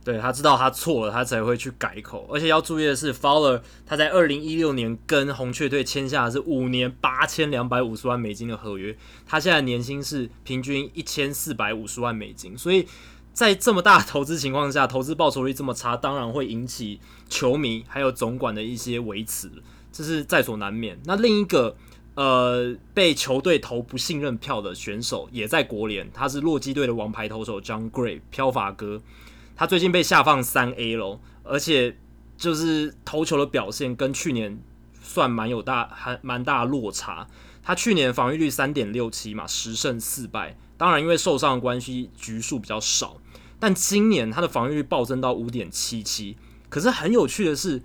[0.04, 2.28] 对，他知道他错了，他才会去改口。
[2.28, 12.58] 而且要注意的是，Fowler 他在二零一六年跟红雀队签下的是五年八千两百五十万美金的合约，他现在年薪是平均一千四百五十万美金。
[12.58, 12.84] 所以
[13.32, 16.98] 在这么大的投资情况下，投资报酬率这么差，当然会引起
[17.28, 19.48] 球迷还有总管的一些维持，
[19.92, 20.98] 这是在所难免。
[21.04, 21.76] 那另一个
[22.16, 29.00] 呃被球队投不信任票的选手也在国联，他是洛基队的王牌投手 John Gray 飘发哥。
[29.54, 31.96] 他最近被下放三 A 咯，而且
[32.36, 34.58] 就是投球的表现跟去年
[35.00, 37.26] 算蛮有大还蛮大落差。
[37.62, 43.18] 他去年防御率三点六七嘛，十胜四败，当然因为受伤的关系局数比较少。
[43.60, 46.36] 但今年他的防御率暴增到五点七七。
[46.68, 47.82] 可是很有趣的是，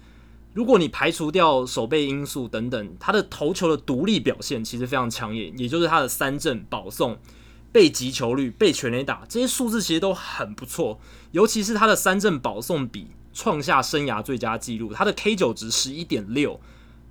[0.53, 7.19] 如果你排除掉守备因素等等，他的投球的独立表现其实非常抢眼，也就是他的三振保送。
[7.69, 10.99] 被击球率、被全垒打，这些数字其实都很不错，
[11.31, 16.59] 尤其是他的三振保送比创下生涯最佳纪录，他的 K 九值十一点六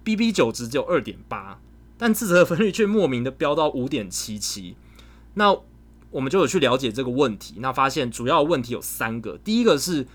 [0.05, 1.61] ，BB 九值只有二点八，
[1.97, 4.77] 但自责得分率却莫名的飙到五点七七。
[5.35, 5.57] 那
[6.11, 10.07] 我们就有去了解这个问题，那发现主要问题有三个，第一个是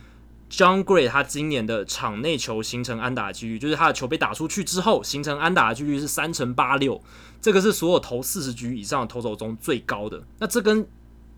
[0.49, 7.01] John Gray 他今年的场内球形成安打的几率，就是他的球被打出去之后形成安打的几率是三乘八六。
[7.39, 10.23] 这个是所有投四十局以上的投手中最高的。
[10.39, 10.85] 那这跟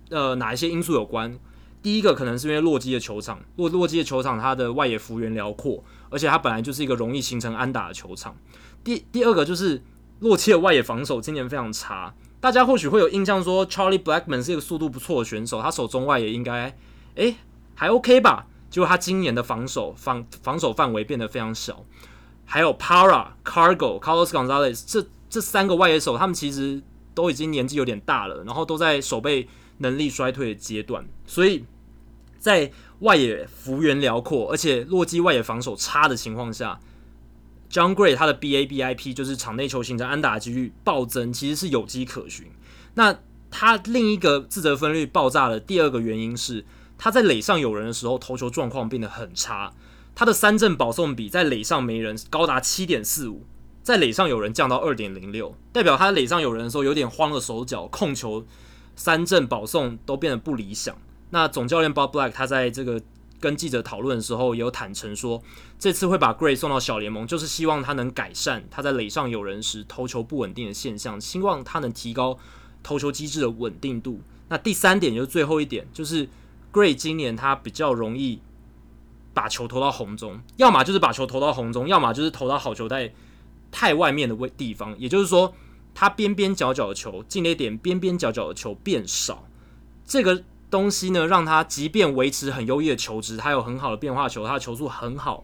[0.09, 1.37] 呃哪一些因素有关？
[1.83, 8.35] 第一个可能是因为洛基的球场，洛洛基的球场它的外野幅员辽阔，而且它本来就是一个容易形成安打的球场。
[8.85, 9.83] 第第二个就是
[10.19, 16.75] 洛基的外野防守今年非常差，大家或许会有印象说 Charlie Blackman 是一个速度不错的选手，他手中外野应该
[17.15, 17.35] 诶
[17.75, 18.47] 还 OK 吧？
[18.69, 21.85] 结果他今年的防守防防守范围变得非常小。
[22.45, 26.81] 还有 Para、Cargo、Carlos Gonzalez 这这三个外野手，他们其实
[27.13, 29.47] 都已经年纪有点大了，然后都在守备
[29.79, 31.65] 能力衰退的阶段，所以
[32.43, 32.69] 在
[32.99, 36.77] 外野幅员辽阔，而且洛基外野防守差的情况下
[37.71, 42.47] ，John Gray 他的 BABIP 就是场内球形成安打几率暴增，其实是有迹可循。
[42.95, 43.17] 那
[43.49, 46.65] 他另一个自责分率爆炸的第二个原因是，
[46.97, 49.71] 他在垒上有人的时候，投球状况变得很差。
[50.13, 53.45] 他的三振保送比在垒上没人高达七点四五，
[53.81, 58.45] 在垒上有人降到二点零六，代表他垒上有人的时候有点慌了手脚，控球、
[58.97, 60.97] 三振保送都变得不理想。
[61.33, 63.01] 那总教练 Bob Black 他在这个
[63.39, 65.41] 跟记者讨论的时候，也有坦诚说，
[65.79, 72.37] 这次会把 Gray 送到小联盟，就是希望他能改善他在垒上有人时投球不稳定的现象，希望他能提高
[72.83, 74.21] 投球机制的稳定度。
[74.49, 76.29] 那第三点就是最后一点，就是
[76.71, 78.39] Gray 今年他比较容易。
[79.35, 83.11] 把球投到红中，要么就是把球投到红中，要么就是投到好球带
[83.71, 84.95] 太外面的位地方。
[84.99, 85.51] 也就是说，
[85.95, 89.47] 他边边角角的球进了一点边边角角的球变少。
[90.05, 90.43] 这个
[90.73, 95.43] 东西呢，让他即便维持很优异的球质，他有很好的变化球，他的球速很好，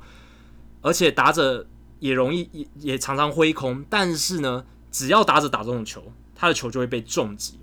[0.81, 1.67] 而且打者
[1.99, 3.85] 也容易也也常常挥空。
[3.87, 7.59] 但是呢，只要打者打中球，他的球就会被重击，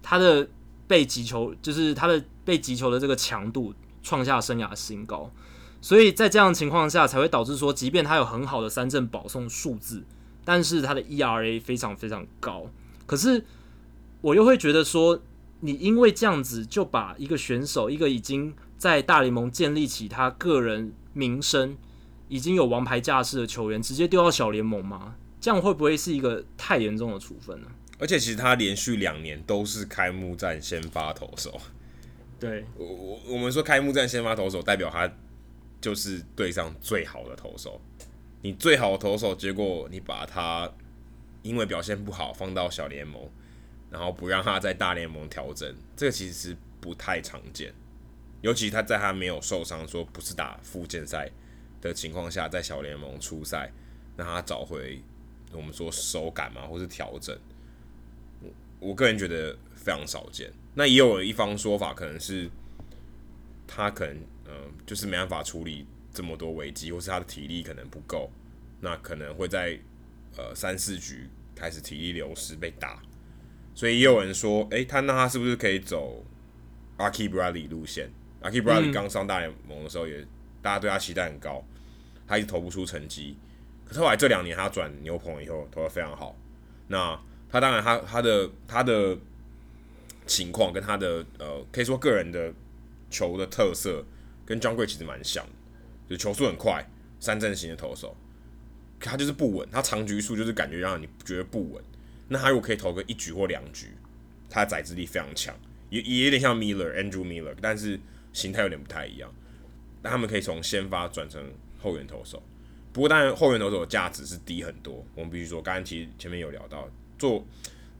[0.00, 0.48] 他的
[0.86, 3.74] 被击球就是他的被击球的这个强度。
[4.00, 5.30] 创下生涯新高，
[5.82, 10.02] 所以在这样的情况下，才会导致说，即便他有很好的三振保送数字，
[10.44, 12.66] 但是他的 ERA 非常非常高。
[13.06, 13.44] 可是
[14.22, 15.20] 我又会觉得说，
[15.60, 21.76] 你因为这样子就把一个选手，一个已经在大联盟建立起他个人名声、
[22.28, 25.16] 已经有王牌架势的球员，直接丢到小联盟吗？
[25.40, 27.68] 这样会不会是一个太严重的处分呢？
[27.98, 31.60] 而且其实他连续两年都是开幕战先发投手。
[32.38, 35.10] 对，我我我们说开幕战先发投手代表他
[35.80, 37.80] 就是队上最好的投手，
[38.42, 40.70] 你最好的投手，结果你把他
[41.42, 43.20] 因为表现不好放到小联盟，
[43.90, 47.72] 然后不让他在大联盟调整，这个其实不太常见，
[48.42, 51.30] 尤其他在他没有受伤，说不是打复健赛
[51.80, 53.72] 的情况下，在小联盟出赛，
[54.16, 55.02] 让他找回
[55.52, 57.36] 我们说手感嘛，或是调整，
[58.40, 58.50] 我
[58.88, 60.52] 我个人觉得非常少见。
[60.74, 62.48] 那也有一方说法，可能是
[63.66, 64.16] 他可能
[64.50, 68.30] 嗯、就是没办法处理这么多危机，或是他的体力可能不够，
[68.80, 69.78] 那可能会在
[70.38, 73.02] 呃三四局开始体力流失被打，
[73.78, 76.24] 所以也有人说，诶、欸，他那他是不是可以走
[76.96, 78.10] Archie Bradley 路线
[78.42, 80.28] ？Archie Bradley 刚上大联盟的时候也，也、嗯、
[80.60, 81.64] 大家对他期待很高，
[82.26, 83.36] 他一直投不出成绩，
[83.84, 86.34] 可是后来这两年他转牛棚以后投的非常好，
[86.88, 87.16] 那
[87.48, 89.16] 他当然他他的他的。
[90.26, 92.52] 情况跟他的呃，可以说个人的
[93.08, 94.04] 球的特色
[94.44, 95.42] 跟 Jon Gray 其实蛮像
[96.06, 96.86] 的，就球速很快，
[97.18, 98.14] 三振型的投手，
[99.00, 101.82] 可他就是不稳，他长局数就是感觉让你觉得不稳。
[102.28, 103.88] 那他如果可以投个一局或两局，
[104.48, 105.54] 他的宰制力非常强，
[105.90, 107.98] 也也有点像 Miller Andrew Miller，但是
[108.32, 109.32] 形态有点不太一样。
[110.02, 111.42] 那他们可以从先发转成
[111.80, 112.42] 后援投手，
[112.92, 115.04] 不过当然后援投手的价值是低很多。
[115.14, 117.44] 我们必须说，刚才其实前面有聊到做。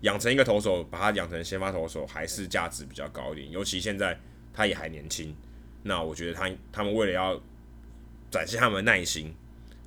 [0.02, 3.50] 养成一个投手，把他养成先发投手，还是价值比较高一点。
[3.50, 4.16] 尤其现在
[4.54, 5.34] 他也还年轻，
[5.82, 7.34] 那我觉得他他们为了要
[8.30, 9.34] 展现他们的耐心，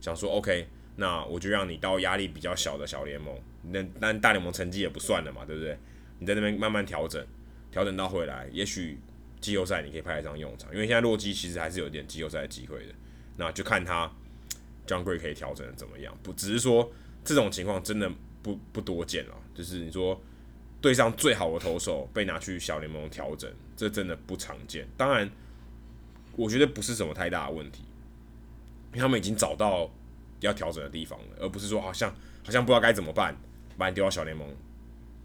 [0.02, 0.68] 想说 OK，
[0.98, 3.34] 那我就让你到压力比较小的小联盟，
[3.64, 5.78] 那那大联盟成绩也不算了嘛，对不对？
[6.20, 7.26] 你在那边慢慢调整，
[7.72, 8.98] 调整到回来，也许
[9.40, 10.74] 季后赛你可以派得上用场。
[10.74, 12.94] 因为现在洛基其实还是有点季后赛的机会的，
[13.38, 14.12] 那就看他
[14.88, 16.18] Jon Gray 可以调整的怎么样。
[16.22, 16.92] 不只是说
[17.24, 18.12] 这种情况真的。
[18.44, 20.20] 不不多见了，就是你说
[20.82, 23.48] 队上最好的投手被拿去小联盟调整，
[23.78, 24.88] 这真的不常见。
[24.98, 25.30] 当然，
[26.36, 27.84] 我觉得不是什么太大的问题，
[28.88, 29.88] 因为他们已经找到
[30.40, 32.12] 要调整的地方了，而不是说好像
[32.44, 33.38] 好像不知道该怎么办，
[33.78, 34.48] 把你丢到小联盟，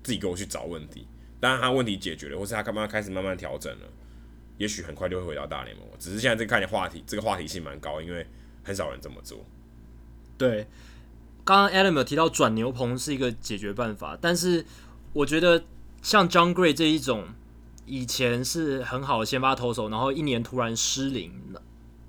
[0.02, 1.06] 自己给我去找问题。
[1.40, 3.86] 当然，他问题解决了，或是他刚刚开始慢慢调整了，
[4.58, 5.86] 也许很快就会回到大联盟。
[5.98, 8.26] 只是现在这个看起来话题，这个话题性蛮高，因为
[8.62, 9.44] 很少人这么做。
[10.38, 10.66] 对。
[11.44, 14.66] 刚刚 Adam 有提到转牛棚是一个解决办法，但是
[15.12, 15.62] 我觉得
[16.02, 17.24] 像 Jon Gray 这一种
[17.84, 21.62] 以前是很好的先发投手，然后一年突然失灵了，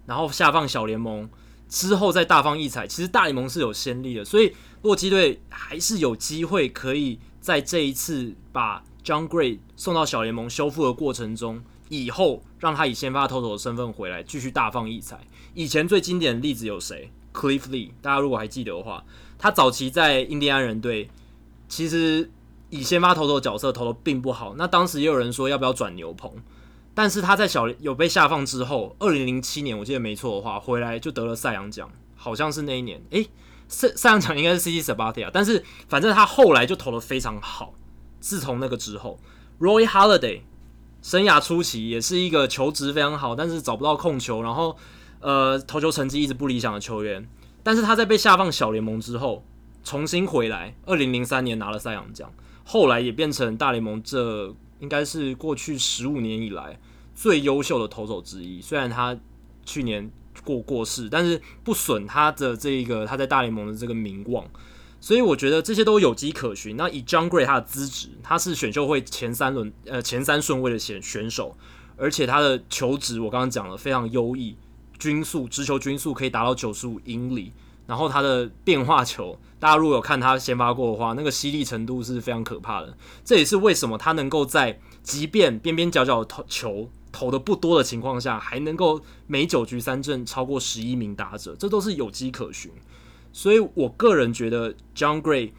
[0.08, 1.30] 然后下放小联盟
[1.70, 4.56] 之后再大放异彩，其实大联盟是有先例的，所以
[4.88, 15.20] 洛基队还是有机会可以在这一次把 John Gray 送到小联盟修复的过程中，以后让他以先发投手的身份回来继续大放异彩。
[15.54, 19.04] 以前最经典的例子有谁？Cliff Lee，大家如果还记得的话。
[19.38, 21.10] 他早期在印第安人队，
[21.68, 22.32] 其实
[22.70, 24.56] 以先发投手的角色投的并不好。
[24.58, 26.32] 那当时也有人说要不要转牛棚，
[26.94, 33.28] 但是他在小有被下放之后，二零零七年我记得没错的话，回来就得了赛扬奖，好像是那一年，诶、
[33.68, 37.74] 赛赛扬奖应该是 CC Sabathia，但是反正他后来就投的非常好。
[38.20, 39.20] 自从那个之后
[39.60, 40.42] ，Roy Holiday
[41.02, 44.76] 生涯初期也是一个球职非常好，但是找不到控球，然后
[45.20, 47.28] 呃投球成绩一直不理想的球员。
[47.64, 49.44] 但是他在被下放小联盟之后，
[49.84, 52.32] 重新回来，二零零三年拿了赛扬奖，
[52.64, 56.80] 后来也变成大联盟这应该是过去十五年以来
[57.14, 58.62] 最优秀的投手之一。
[58.62, 59.18] 虽然他
[59.66, 60.10] 去年
[60.44, 64.46] 过过世，但是不损他的这个他在大联盟的这个名望。
[65.00, 66.76] 所以我觉得这些都有迹可循。
[66.76, 71.56] 那以 John Gray 他的资质，他是选秀会前三轮呃前三顺位的选选手，
[71.96, 74.58] 而且他的球质我刚刚讲了非常优异，
[74.98, 77.54] 均速直球均速可以达到九十五英里，
[77.86, 82.98] 然后他的变化球，大家如果有看他先发过的话，那个犀利程度是非常可怕的。
[83.24, 92.72] 这也是为什么他能够在即便边边角角投球投的不多的情况下，还能够每九局三振超过十一名打者，这都是有迹可循。
[93.34, 95.50] 所以我个人觉得，John Gray，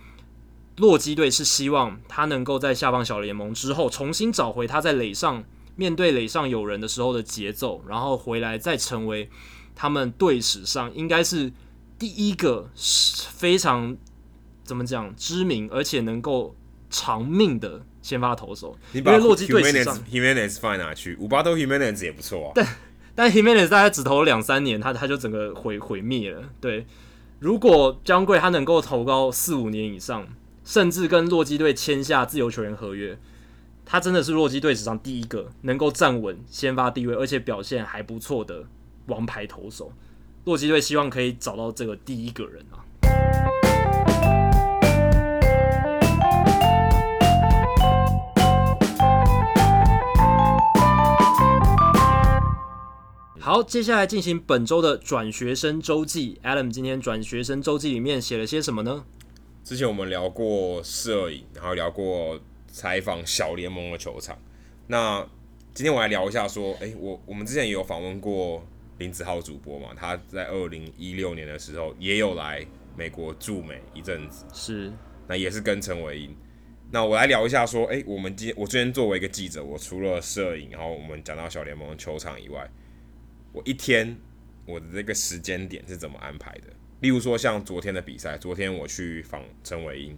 [0.77, 5.43] 洛基队是希望他能够在下放小联盟之后，重新找回他在垒上
[5.75, 9.29] 面对垒上有人的时候的节奏，然后回来再成为
[9.75, 11.53] 他们队史上应该是
[11.99, 13.97] 第一个非常
[14.63, 16.55] 怎么讲知名而且能够
[16.89, 18.75] 长命的先发投手。
[18.93, 21.15] 你把因为洛基队史上 Humanes 放在哪去？
[21.21, 22.53] 五八都 Humanes 也不错啊。
[22.57, 22.67] 但
[23.15, 26.43] 但 Humanes 大概只投了两三年，他他就整个毁毁灭了。
[26.59, 26.87] 对。
[27.41, 30.27] 如果江贵他能够投高四五年以上，
[30.65, 33.17] 甚至跟洛基队签下自由球员合约，
[33.85, 38.65] 他真的是洛基队史上第一个能够站稳先发地位，而且表现还不错的
[39.07, 39.93] 王牌投手。
[40.47, 42.83] 洛基队希望可以找到这个第一个人啊。
[53.49, 56.39] 好，接下来进行本周的转学生周记。
[56.45, 59.07] Adam 今天转学生周记里面写了些什么呢？
[59.65, 64.39] 之前我们聊过摄影，然后聊过采访小联盟的球场。
[64.89, 65.27] 那
[65.73, 68.63] 今天我来聊一下，说，哎、欸，我我们之前也有访问过
[68.99, 72.63] 林子浩主播嘛，他在二零一六年的时候也有来
[72.99, 74.93] 美国驻美一阵子，是，
[75.27, 76.37] 那也是跟陈伟英。
[76.91, 82.71] 那我来聊一下，说，哎、欸，我们今我今天作为一个记者，我除了摄影，然后我们讲到小联盟的球场以外。
[83.59, 84.17] 我一天
[84.67, 86.69] 我的这个时间点是怎么安排的？
[87.01, 90.17] 例如说像昨天的比赛，昨天我去访陈伟英，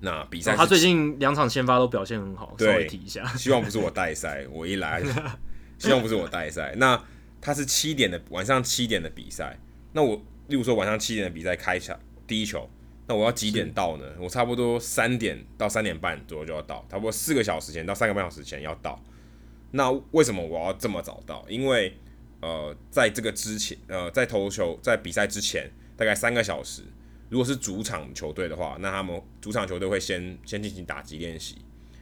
[0.00, 3.24] 那比赛、哦、他最近两场先发都表现很好，对，稍微提一下。
[3.36, 5.00] 希望不是我带赛，我一来，
[5.78, 6.74] 希望不是我带赛。
[6.76, 7.00] 那
[7.40, 9.56] 他是七点的晚上七点的比赛，
[9.92, 10.16] 那我
[10.48, 12.68] 例如说晚上七点的比赛开场第一球，
[13.06, 14.04] 那我要几点到呢？
[14.18, 19.00] 我差不多三点到三点半左右就要到，差不多四个小时前到三个半小时前要到。
[19.74, 21.44] 那为什么我要这么早到？
[21.48, 21.98] 因为
[22.42, 26.82] 呃，在这个之前，呃，在投球在比赛之前大概三个小时，
[27.30, 31.58] 如果是主场球队的话，那他们主场球队会先先进行打击练习，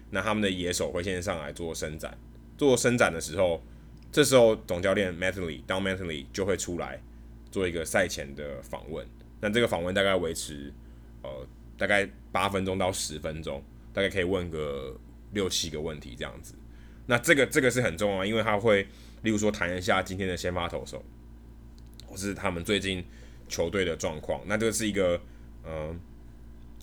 [0.09, 2.17] 那他们的野手会先上来做伸展，
[2.57, 3.63] 做伸展的时候，
[4.11, 6.99] 这时候总教练 Mattingly Don Mattingly 就会出来
[7.51, 9.07] 做一个赛前的访问，
[9.43, 10.73] 那这个访问大概维持
[11.23, 13.63] 呃大概八分钟到十分钟，
[13.93, 14.99] 大概可以问个
[15.35, 16.55] 六七个问题这样子，
[17.05, 18.89] 那这个这个是很重要，因为他会。
[19.23, 21.05] 例如说，谈一下今天的先发投手，
[22.07, 23.05] 或是他们最近
[23.49, 24.41] 球队的状况。
[24.47, 25.21] 那这个是一个，
[25.65, 25.97] 嗯、呃，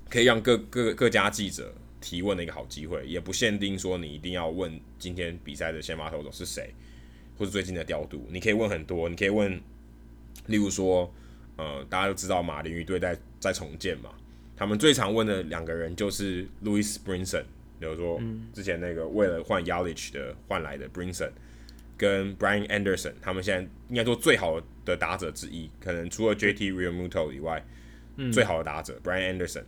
[0.07, 6.71] 可以让各各各家记者提问的一个好机会，也不限定说你一定要问今天比赛的先发投手是谁，
[7.39, 8.27] 或是最近的调度。
[8.29, 9.59] 你可以问很多，你可以问，
[10.45, 11.11] 例如说，
[11.55, 14.11] 呃，大家都知道马林鱼队在在重建嘛，
[14.55, 17.45] 他们最常问的两个人就是 Louis Brinson，
[17.79, 18.21] 比如说
[18.53, 21.31] 之前那个为了换 Yalich 的换来的 Brinson。
[21.97, 27.65] 跟 Brian Anderson，他们现在应该说最好的打者之一，可能除了 JT Realmuto 以外，
[28.17, 29.63] 嗯、最好的打者 Brian Anderson。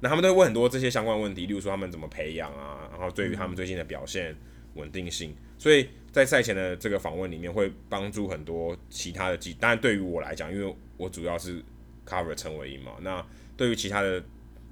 [0.00, 4.34] 那他们都会问很多这些相关问题，例如说他们怎么培养啊，然后对于他们最近的表现
[4.74, 5.34] 稳定性。
[5.58, 9.54] 所以在赛前的这个访问里面，会帮助很多其他的记。
[9.54, 11.62] 当然，对于我来讲，因为我主要是
[12.06, 13.24] cover 陈伟英嘛，那
[13.56, 14.24] 对于其他的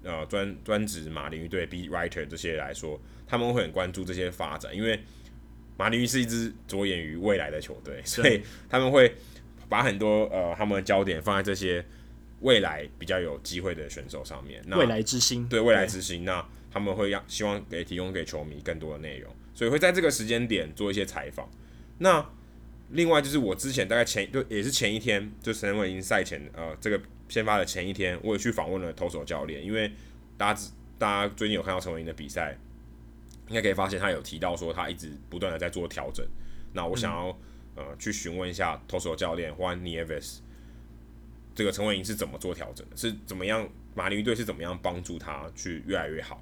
[0.02, 4.98] 呃专专职马林鱼队 beat writer 这些来说，他们会很关注这些发展，因为。
[5.76, 9.14] 马林鱼是一支着眼于未来的球队，所以他们会
[9.68, 11.84] 把很多呃他们的焦点放在这些
[12.40, 14.62] 未来比较有机会的选手上面。
[14.66, 21.50] 那未来之星，对未来之星，那他们会让希望给提供给球迷更多的内容，所以会在这个时间点做一些采访。
[21.98, 22.24] 那
[22.90, 29.90] 另外就是我之前大概前就也是前一天，就陈伟英赛前呃这个先发的前一天，我也去访问了投手教练，因为
[30.36, 30.60] 大家
[30.98, 32.58] 大家最近有看到陈伟英的比赛。
[33.53, 36.26] 应该可以发现，他有提到说他一直不断的在做调整。
[36.72, 37.26] 那我想要、
[37.74, 40.38] 呃去询问一下投手教练 Juan Nieves，
[41.55, 46.40] 这个陈伟霆是怎么做调整的，是怎么样马林鱼队是怎么样帮助他去越来越好。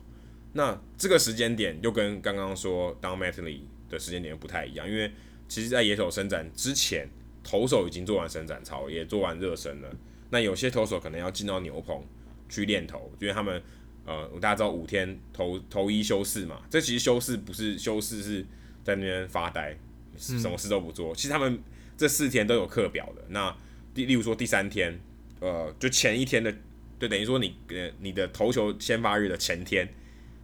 [0.53, 5.11] 那这个时间点又跟刚刚说 Don Mattingly 的时间点不太一样，因为
[5.49, 7.09] 其实在野手伸展之前，
[7.43, 9.91] 投手已经做完伸展操，也做完热身了。
[10.31, 12.05] 那有些投手可能要进到牛棚
[12.49, 13.61] 去练投，因为他们
[14.05, 18.45] 呃，大家知道五天投投一休四嘛，这其实休四不是休四，是
[18.83, 19.77] 在那边发呆，
[20.17, 21.13] 什么事都不做。
[21.13, 21.59] 嗯、其实他们
[21.97, 23.25] 这四天都有课表的。
[23.29, 23.57] 那
[23.95, 25.01] 第例如说第三天，
[25.41, 26.55] 呃，就前一天的，
[26.99, 29.89] 就等于说你呃你的投球先发日的前天，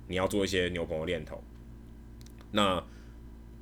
[0.09, 1.43] 你要做一些牛棚的练投。
[2.53, 2.83] 那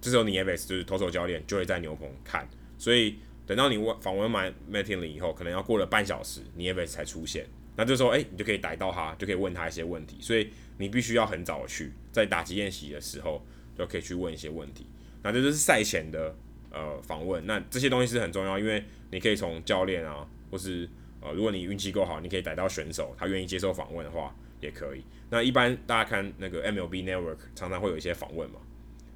[0.00, 3.16] 这时候你 Nieves 就是投手教练就会在牛棚看，所以。
[3.46, 7.46] 等到你问访问完 Mattingly 以后，可能要过了半小时，Nieves 才出现。
[7.76, 10.16] 那这时候，哎、欸，你就可以逮到他，就可以问他一些问题。
[10.20, 13.44] 所以你必须要很早去，在打击练习的时候，
[13.76, 14.86] 就可以去问一些问题。
[15.22, 16.34] 那这就是赛前的
[16.70, 17.44] 呃访问。
[17.46, 20.88] 那这些东西是很重要，因为你可以从教练啊，或是
[21.20, 25.02] 呃，如果你运气够好，你可以逮到选手，他愿意接受访问的话，也可以。
[25.30, 28.60] 那一般大家看那个 MLB Network，常常会有一些访问嘛。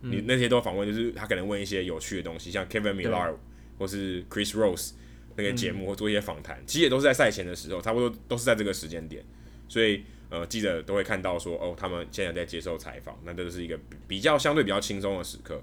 [0.03, 3.35] 嗯、你那些都访问，就是他可能问一些有趣的东西，像 Kevin Millar。
[3.79, 4.91] 或是 Chris Rose
[5.39, 9.25] 那个节目，或做一些访谈，嗯、其实也都是在赛前的时候，差不多都是在这个时间点，
[9.69, 13.79] 所以呃记者都会看到说，哦，他们现在在接受采访，那这就是一个
[14.09, 15.63] 比较相对比较轻松的时刻。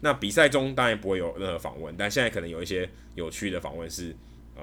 [0.00, 4.14] 那比赛中当然不会有任何访问，但现在可能有一些有趣的访问是，
[4.54, 4.62] 呃，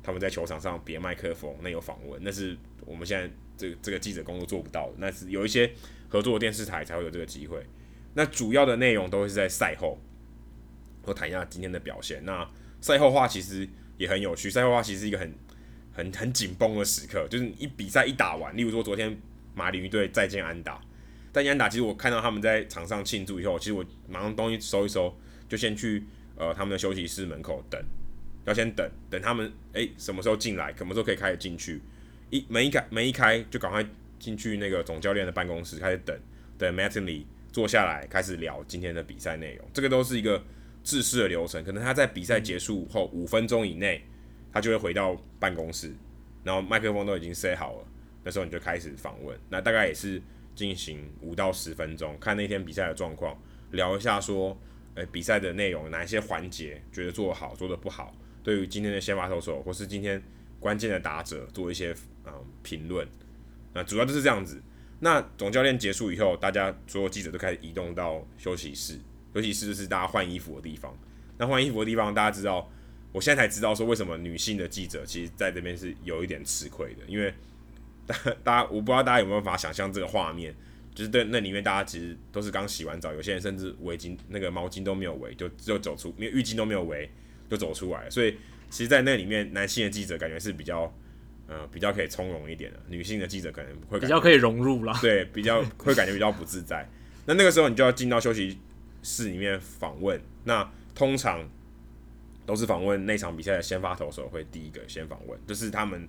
[0.00, 5.68] 他们在球场上别麦克风，那有访问，那是我们现在这个这个记者工作做不到的，那是有一些
[6.08, 7.66] 合作的电视台才会有这个机会。
[8.14, 9.98] 那主要的内容都会是在赛后。
[11.04, 12.22] 我谈一下今天的表现。
[12.26, 12.46] 那
[12.82, 13.66] 赛后话其实
[13.98, 14.48] 也很有趣。
[14.48, 15.34] 赛后话其实是一个很、
[15.92, 19.14] 很、很紧绷的时刻，就是一比赛一打完，例如说昨天
[19.54, 20.80] 马林鱼队再见安打，
[21.32, 25.14] 再见安打，其实我看到他们在场上庆祝以后，其实我马上东西收一收，
[25.48, 26.04] 就先去
[26.36, 27.78] 呃他们的休息室门口等，
[28.46, 31.82] 要先等等他们哎、什么时候进来，什么时候可以开始进去，
[32.30, 33.84] 一门一开门一开就赶快
[34.18, 36.16] 进去那个总教练的办公室开始等，
[36.56, 40.42] 等 Mattingly 坐下来开始聊今天的比赛内容，这个都是一个。
[40.88, 44.02] 制式的流程，可能他在比赛结束后五分钟以内，
[44.50, 45.92] 他就会回到办公室，
[46.42, 47.84] 然后麦克风都已经塞好了，
[48.24, 50.22] 那时候你就开始访问，那大概也是
[50.54, 53.38] 进行五到十分钟，看那天比赛的状况，
[53.72, 54.58] 聊一下说，
[54.94, 60.22] 诶、欸，比赛的内容哪一些环节觉得做得好，做得不好，对于今天的先发投手或是今天
[60.58, 62.32] 关键的打者做一些嗯
[62.62, 63.06] 评论，
[63.74, 64.58] 那主要就是这样子。
[65.00, 68.98] 那总教练结束以后，大家所有记者都开始移动到休息室。
[69.34, 70.96] 尤其是是大家换衣服的地方，
[71.36, 72.70] 那换衣服的地方，大家知道，
[73.12, 77.32] 我现在才知道说为什么女性的记者其实在这边是有一点吃亏的，因为
[78.06, 80.54] 大大家我不知道大家有没有办法想象这个画面，
[80.94, 87.08] 就是对那里面大家其实都是刚洗完澡，有些人甚至围巾那个毛巾都没有围，就就走出，连浴巾都没有围
[87.50, 88.32] 就走出来，所以
[88.70, 90.92] 其实，在那里面男性的记者感觉是比较
[91.46, 96.88] 呃比较可以从容一点的，女性的记者可能会比较可以融入啦，对，比较会感觉比较不自在。
[97.26, 98.58] 那那个时候你就要进到休息。
[99.02, 101.48] 室里面访问，那通常
[102.44, 106.08] 都是访问那场比赛的先发投手会第一个先访问，这、就是他们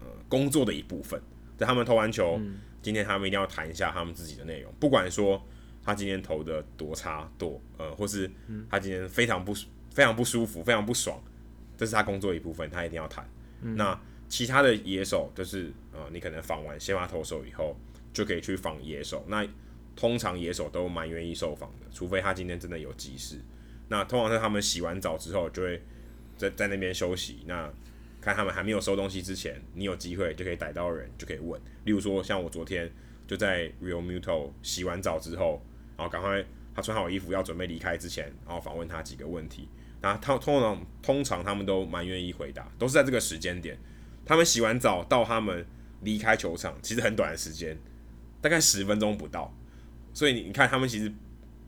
[0.00, 1.20] 呃工作的一部分。
[1.56, 5.44] 在他们投完球，嗯、今天他们一定要谈一下他们自己的内容，不管说
[5.82, 8.30] 他今天投的多差多呃，或是
[8.70, 9.52] 他今天非常不
[9.90, 11.20] 非常不舒服、非常不爽，
[11.76, 13.28] 这是他工作的一部分，他一定要谈。
[13.62, 17.76] 嗯、那其他的野手就是呃，你可能访完先发投手以后，
[18.12, 19.24] 就可以去访野手。
[19.26, 19.44] 那
[19.98, 23.40] 通常野手都蛮愿意受访的，除非他今天真的有急事。
[23.88, 25.82] 那通常是他们洗完澡之后，就会
[26.36, 27.42] 在在那边休息。
[27.48, 27.68] 那
[28.20, 31.60] 看他们还没有收东西之前，你有机会就可以逮到人，就可以问。
[31.82, 32.88] 例如说，像我昨天
[33.26, 35.60] 就在 Realmuto 洗完澡之后，
[35.96, 36.44] 然后赶快
[36.76, 39.68] 他穿好衣服要准备离开之前，然后访问他几个问题。
[40.00, 43.76] 那他通常通常他们都蛮愿意回答，都是在这个时间点。
[44.24, 45.66] 他们洗完澡到他们
[46.02, 47.76] 离开球场，其实很短的时间，
[48.40, 49.52] 大概十分钟不到。
[50.18, 51.12] 所以你你看，他们其实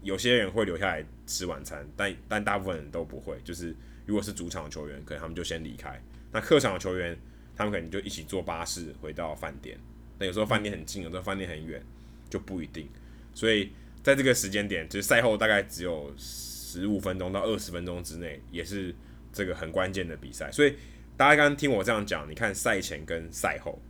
[0.02, 3.38] 有些人会留下来吃晚餐，但但大部分人都不会。
[3.44, 3.72] 就是
[4.06, 6.02] 如果是主场的球员，可能他们就先离开。
[6.32, 7.16] 那客场的球员，
[7.54, 9.78] 他们可能就一起坐巴士回到饭店。
[10.18, 11.80] 那有时候饭店很近，有时候饭店很远，
[12.28, 12.88] 就不一定。
[13.32, 13.70] 所以
[14.02, 18.92] 在这个时间点，就是赛后大概只有十五分钟到二十分钟之内，也是
[19.32, 20.50] 这个很关键的比赛。
[20.50, 20.74] 所以
[21.16, 23.80] 大家刚刚听我这样讲，你看赛前跟赛后，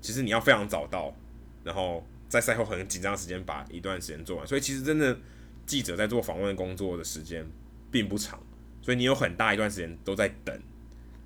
[0.00, 1.14] 其实你要非常早到，
[1.62, 2.02] 然后。
[2.30, 5.18] 在赛后很紧张的时间把一段时间做完，所以其实真的
[5.66, 7.44] 记者在做访问工作的时间
[7.90, 8.40] 并不长，
[8.80, 10.58] 所以你有很大一段时间都在等，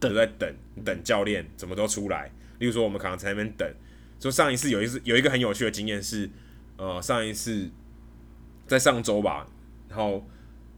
[0.01, 0.53] 都在等
[0.83, 2.33] 等教练怎么都出来。
[2.59, 3.71] 例如说我们可能在那边等，
[4.19, 6.29] 说上一次有一次有一个很有趣的经验是，
[6.79, 7.69] 呃，上一次
[8.67, 9.47] 在上周吧，
[9.91, 10.27] 然后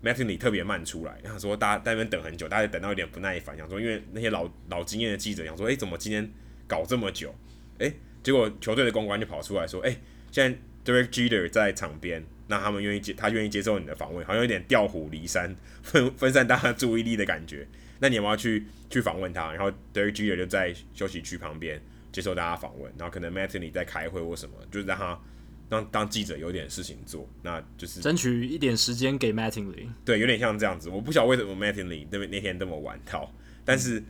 [0.03, 6.29] Mattingly 特别慢出来，然后说大家在那边等很久，大家等到有点不耐烦，想说因为那些老老经验的记者想说，哎、欸，怎么今天
[6.67, 7.33] 搞这么久？
[7.79, 10.01] 哎、欸，结果球队的公关就跑出来说，哎、欸，
[10.31, 10.53] 现
[10.85, 17.67] 在 Derek Jeter 在场边，那他们愿意接，他愿意接受你的访问，好像有点调虎离山，分分散大家注意力的感觉。
[17.99, 19.53] 那你有没有去去访问他？
[19.53, 21.81] 然后 Derek Jeter 就在休息区旁边
[22.13, 25.21] 接受大家访问，然后可能 Mattingly 在开会或什么，就是让他。
[25.69, 29.89] 让当记者有点事情做，那就是争取一点时间给 Mattingly。
[30.05, 30.89] 对，有点像这样子。
[30.89, 34.01] 我不晓得为什么 Mattingly 那那天这么晚到，但是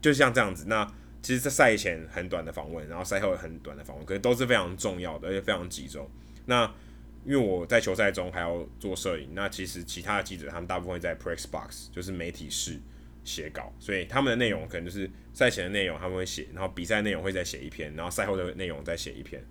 [0.00, 0.64] 就像这样子。
[0.66, 0.90] 那
[1.24, 6.06] 其实，在赛前很短的访问，然后赛后很短的访问，可是都是非常重要的，而且非常集中。
[6.44, 6.70] 那
[7.24, 12.78] 因为我在球赛中还要做摄影，那其实其他的记者他们大部分在 Press Box，就是媒体室
[13.24, 19.42] 写稿，所以他们的内容可能就是赛前的内容他们会写，然后比赛内容会再写一篇，然后赛后的内容再写一篇。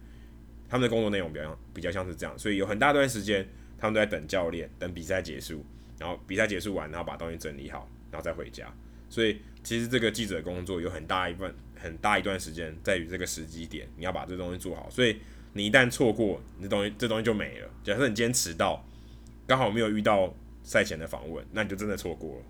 [0.69, 3.43] 他们的工作内容比较比较像是这样，所以有很大段时间
[3.79, 5.65] 他们都在等教练，等比赛结束，
[5.97, 8.71] 然后比赛结束完，然后把东西整理好，然后再回家。
[9.13, 14.89] 所以其实这个记者工作有很大一份很大一段时间在于这个时机点，你要把这东西做好。
[14.89, 15.17] 所以
[15.53, 17.69] 你一旦错过，你的东西这东西就没了。
[17.83, 18.83] 假设你今天迟到，
[19.45, 20.33] 刚好没有遇到
[20.63, 22.41] 赛前的访问，那你就真的错过了，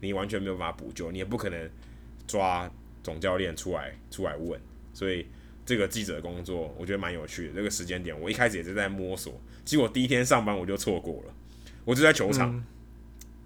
[0.00, 1.68] 你完全没有办法补救，你也不可能
[2.28, 2.70] 抓
[3.02, 4.60] 总教练出来出来问，
[4.92, 5.26] 所以。
[5.66, 7.54] 这个记者工作，我觉得蛮有趣的。
[7.54, 11.34] 这个时间点，我一开始也是在摸索，结果第一天上班我就错过了。
[11.86, 12.62] 我就在球场，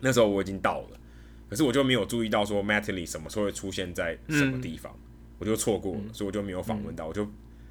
[0.00, 0.97] 那时候我已经到了，
[1.48, 5.00] 可是我就没有注意到说 Mattingly 什么时候会出现在什么地方，嗯、
[5.38, 7.06] 我就错过了，所以我就没有访问到。
[7.06, 7.30] 嗯、我就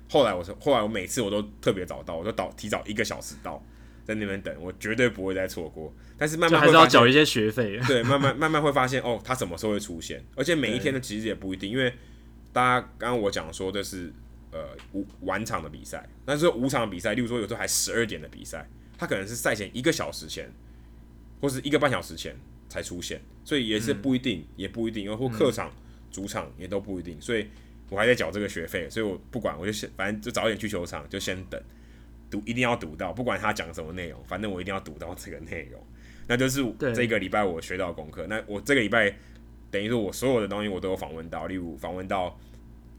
[0.09, 3.63] 后来我说，后来我每次我都特别早到，我就到提早一个小时到，
[4.03, 5.93] 在那边等，我绝对不会再错过。
[6.17, 11.93] 但是慢慢会还是要缴一些学费， 对，慢慢慢慢会发现哦，他什么时候会出现，而且每一天的其实也不一定，因为
[12.51, 14.13] 大家刚刚我讲说的是。
[14.49, 14.59] 呃，
[14.93, 18.67] 五晚场的比赛，但是五场比赛，例如说有时候还十二点的比赛，
[18.97, 20.49] 他可能是赛前一个小时前，
[21.41, 22.34] 或是一个半小时前
[22.70, 27.47] 才出现，所以也是不一定，嗯、也不一定，因为或客场、嗯、主场也都不一定，所以
[27.89, 31.61] 我还在缴这个学费，所以我不管，我就先反正就早点去球场，就先等，
[32.30, 35.82] 读一定要读到，不管他讲什么内容，反正我一定要读到这个内容，
[36.28, 36.61] 那就是
[36.95, 38.26] 这个礼拜我学到功课。
[38.28, 39.15] 那我这个礼拜
[39.72, 42.38] 等于说我所有的东西我都有访问到，例如访问到。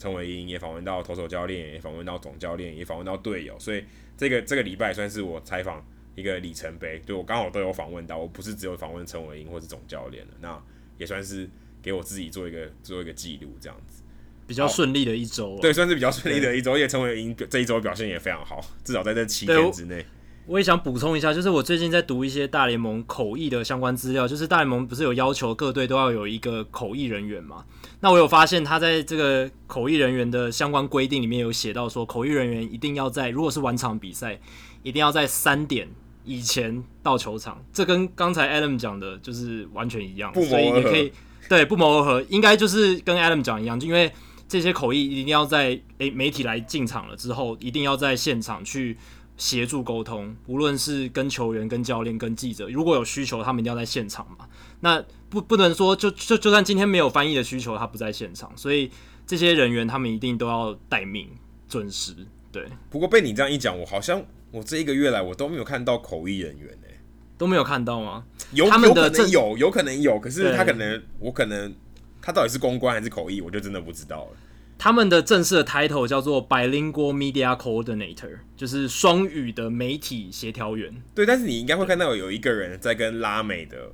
[0.01, 3.83] 陈伟英也访问到投手教练，也访问到总教练，也访问到队友，所以
[4.17, 5.85] 这个这个礼拜算是我采访
[6.19, 10.61] 一个里程碑，对我刚好都有访问到，我不是只有访问陈伟英或是总教练了，那
[10.99, 11.49] 也算是
[11.81, 14.03] 给我自己做一个做一个记录，这样子
[14.49, 20.05] 比较顺利的一周，对，算是比较顺利的一周，而且陈伟英这一周表现也非常好，至少在这七天之内。
[20.47, 27.67] 我也想补充一下，就是我最近在读一些大联盟口译的相关资料，就是大联盟不是有要求各队都要有一个口译人员嘛？
[28.01, 34.41] 那我有发现他在这个口译人员的相关规定里面有写到说，口译人员一定要在如果是晚场比赛，
[34.83, 35.87] 一定要在三点
[36.29, 37.65] 以前到球场。
[37.73, 41.13] 这跟刚才 Adam 讲的就是完全一样，所以也可以
[41.49, 44.13] 对不谋而合，应该就是跟 Adam 讲一样，就因为
[44.47, 48.97] 这些口译一定要在诶、欸、媒体来进场了之后，一定要在现场去。
[49.41, 54.49] 协助沟通，无论是跟球员、跟教练、跟记者，如果有需求，他们一定要在现场嘛。
[54.81, 55.01] 那
[55.31, 58.91] 不不能说就就就算今天没有翻译的需求，他不在现场，所以
[59.29, 61.31] 这些人员他们一定都要待命、
[61.69, 62.17] 准时。
[62.51, 62.67] 对。
[62.91, 64.21] 不过被你这样一讲，我好像
[64.51, 67.01] 我这一个月来我都没有看到口译人员诶、欸，
[67.37, 68.25] 都没有看到吗？
[68.53, 71.75] 有，他们的有可能有，有可能有，可是他可能我可能
[72.23, 74.37] 他到底是公关还是口译，我就真的不知道了。
[74.79, 81.03] 他们的正式的 title 叫做 Bilingual Media Coordinator，就是双语的媒体协调员。
[81.15, 83.91] 对，但是你应该会看到有一个人在跟拉美的，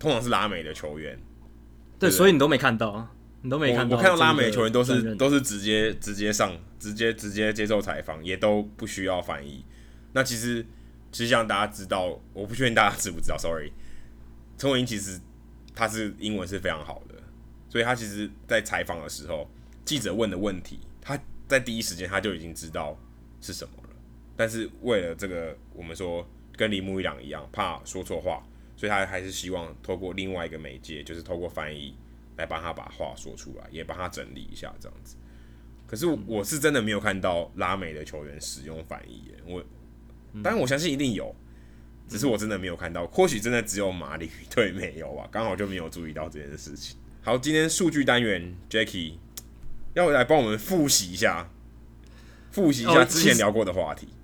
[0.00, 1.16] 通常是拉美的球员。
[1.98, 3.08] 对，所以你都没看到，
[3.42, 3.96] 你都没看到。
[3.96, 9.64] 我，我看到拉美的球员都是都是直接直接上，直接直接接受采访，也都不需要翻译。
[10.12, 10.64] 那其实
[11.12, 13.72] 其实像大家知道，我不确定大家知不知道，Sorry，
[14.58, 15.20] 陈伟英其实
[15.74, 17.14] 他是英文是非常好的，
[17.68, 19.50] 所以他其实在采访的时候。
[19.82, 21.18] 记者问的问题，他
[21.48, 22.96] 在第一时间他就已经知道
[23.40, 23.96] 是什么了。
[24.36, 28.46] 但是为了这个，我们说跟铃木一朗一样，怕说错话，
[28.76, 31.96] 所以他还是希望透过另外一个媒介，就是透过翻译
[32.36, 35.16] 来帮他把话说出来，也帮他整理一下这样子。
[35.88, 39.64] 可是我是真的没有看到拉美的球员使用翻译，我
[40.42, 41.34] 当然我相信一定有，
[42.08, 46.96] 只是我真的没有看到，或许真的只有马里鱼队没有吧，刚好就没有注意到这件事情。
[47.22, 49.14] 好，今天数据单元，Jacky。
[49.92, 51.50] 要来帮我们复习一下，
[52.52, 54.06] 复习一下之前聊过的话题。
[54.06, 54.14] 哦、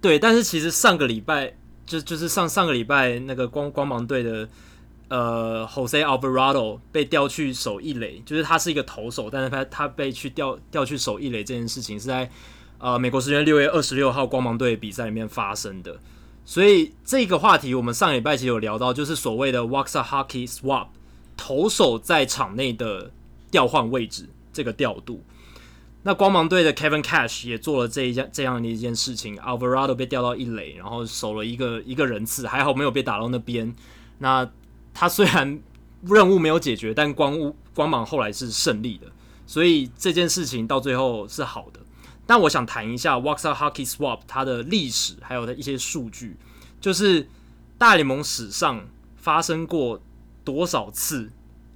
[0.00, 1.54] 对，但是其实上个礼拜
[1.86, 4.48] 就就是上上个礼拜那个光光芒队的
[5.06, 12.28] 呃，Jose Alvarado 被调去守一垒，就是他是一个投手，但是他他被去调调去守一垒这件事情是在
[12.82, 16.00] 呃美国时间六月二十六号光芒队比赛里面发生的。
[16.44, 20.88] 所以这个话题我们上礼拜其实有聊到，就是所谓的 Waxahachie Swap，
[21.36, 23.12] 投手在场内的
[23.52, 25.22] 调换位置这个调度。
[26.02, 33.72] 那光芒队的 Kevin Cash 也做了这一件这样的一件事情，Alvarado 被调到一垒，然后守了一个一个人次，还好没有被打到那边。
[34.18, 34.50] 那
[34.92, 35.60] 他虽然
[36.02, 39.06] 任务没有解决，但光雾光芒后来是胜利的，
[39.46, 41.78] 所以这件事情到最后是好的。
[42.32, 46.38] 那我想谈一下 Waxahachie Swap 它的历史，还有的一些数据，
[46.80, 47.28] 就是
[47.76, 48.86] 大联盟史上
[49.18, 50.00] 发生过
[50.42, 51.30] 多少次。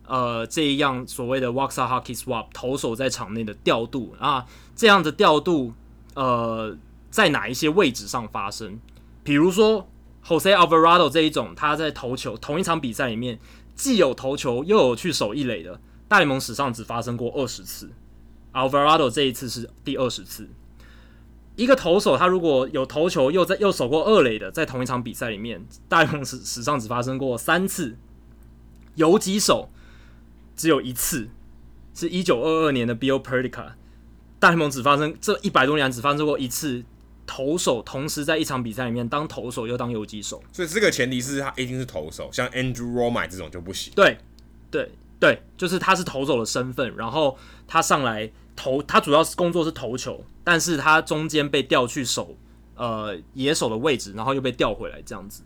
[0.06, 5.74] 呃，这一样所谓的 Waxahachie Swap 投手在场内的调度啊，这样的调度，
[6.14, 6.74] 呃，
[7.10, 8.80] 在哪一些位置上发生？
[9.22, 9.86] 比如说
[10.24, 13.38] Jose Alvarado 这一种，他在投球同一场比赛里面，
[13.74, 15.78] 既有投球又有去守一垒的，
[16.08, 17.90] 大联盟史上只发生过二十次
[18.56, 20.48] ，Alvarado 这一次是第二十次。
[21.54, 27.96] 一个投手他如果有投球又在又守过二垒的，在同一场比赛里面，大联盟史史上只发生过三次，
[28.96, 29.68] 游击手。
[30.56, 31.28] 只有一次，
[31.94, 33.72] 是一九二二年的 Bill Perdicka，
[34.38, 36.82] 大联盟只发生这一百多年只发生过一次，
[37.26, 43.92] 投手同时在一场比赛里面当投手又当游击手，所以这个前提是他一定是投手，像 Andrew Romine 这种就不行。
[43.94, 44.16] 对，
[44.70, 52.34] 对，对，就是他是投手的身份，然后他上来投，他主要是工作是投球，但是他中间被调去守
[52.74, 55.42] 呃野手的位置，然后又被调回来这样子。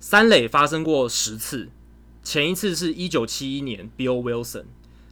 [0.00, 1.68] 三垒发生过十次。
[2.22, 4.64] 前一次是一九七一年，Bill Wilson，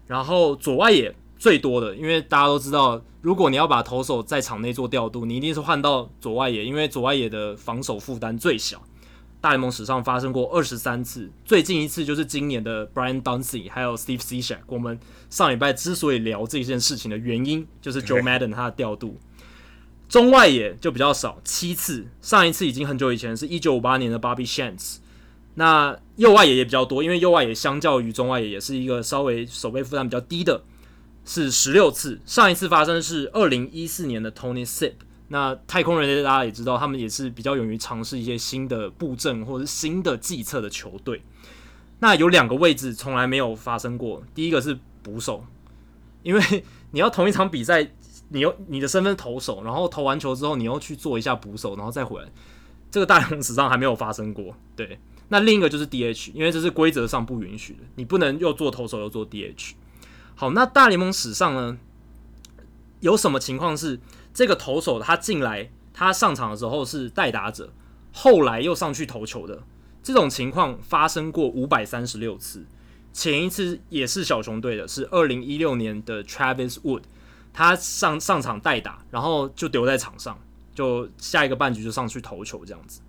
[0.07, 8.83] 然后左外野最多的，因为大家都知道，如果你要把投手在场内做调度，你一定是换到左外野，因为左外野的防守负担最小。
[9.47, 14.59] 大联盟史上发生过二十三次，最近一次就是今年的 Brian Dunsey 还有 Steve Cishek。
[14.67, 14.99] 我们
[15.31, 19.21] 上礼拜之所以聊这件事情的原因，就是 Joe Madden 他的调度。
[20.09, 25.01] 中外野就比较少，七次，上一次已经很久以前，是一九五八年的 Bobby s h a n t s。
[25.55, 30.65] 那右外野也比较多，因为右外野相较于中外野也是一个稍微守备负担比较低的，
[31.25, 32.21] 是十六次。
[32.27, 34.95] 上一次发生是二零一四年的 Tony Sipp。
[35.29, 41.23] 那太空人大家也知道，他们也是比较勇于尝试一些新的布阵或者是新的计策的球队。
[41.99, 45.45] 那有两个位置从来没有发生过，第一个是捕手，
[46.23, 47.91] 因为你要同一场比赛，
[48.29, 52.29] 你又你的身份投手，然后投完球之后，你又去做一下捕手，然后再回来，
[52.91, 54.99] 这个大联盟史上还没有发生过，对。
[55.29, 59.73] 那另一个就是 DH，因为这是规则上不允许的，你不能又做投手又做 DH。
[60.37, 61.77] 好，那大联盟史上呢，
[63.01, 63.99] 有什么情况是
[64.37, 67.73] 这个投手他进来，他上场的时候是代打者，
[68.13, 69.63] 后来又上去投球的？
[70.03, 72.67] 这种情况发生过五百三十六次，
[73.15, 77.05] 前一次也是小熊队的，是二零一六年的 Travis Wood，
[77.55, 80.39] 他上上场代打，然后就留在场上，
[80.75, 83.01] 就下一个半局就上去投球这样子。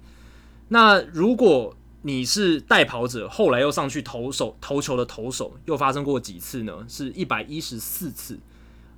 [0.70, 6.86] 那如果你是代跑者，后来又上去投手投球的投手，又发生过几次呢？
[6.88, 8.40] 是一百一十四次，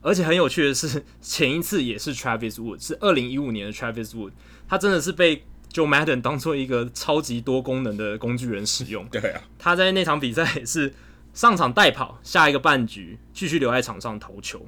[0.01, 4.31] 而且很有趣的是， 前一次也是 Travis Wood，是二零一五年的 Travis Wood，
[4.67, 9.05] 他真的是被 Joe Madden 当做一个超级多功能的工具人使用。
[9.07, 10.93] 对啊，他在那场比赛也是
[11.34, 14.65] 上场代跑，下一个半局继续留在场上投球。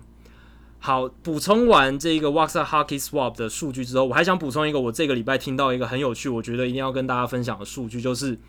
[0.80, 8.40] 好，补充完这个 Waxa Hockey Swap 的数据之后，我还想补充一个，我这个礼拜听到一个很有趣，我觉得一定要跟大家分享的数据，就是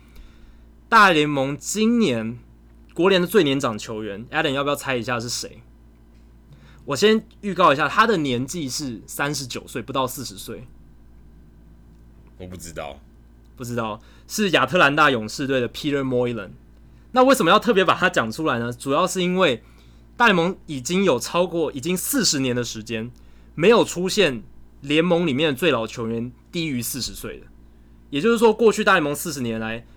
[0.89, 2.39] 大联盟今年
[2.93, 5.61] 国联的最年长球员，Adam 要不要猜一下是谁？
[6.85, 10.67] 我先预告一下，他的年纪是三十九岁，不到四十岁。
[12.37, 12.99] 我不知道，
[13.55, 16.51] 不知道是亚特兰大勇士队的 Peter Moylan。
[17.11, 18.71] 那为什么要特别把他讲出来呢？
[18.71, 19.63] 主要是因为。
[20.15, 23.11] 大联盟已经有超过已经四十年的时间，
[23.55, 24.43] 没有出现
[24.79, 27.47] 联盟里面的最老球员低于四十岁的。
[28.11, 29.87] 也就是说，过去大联盟四十年来，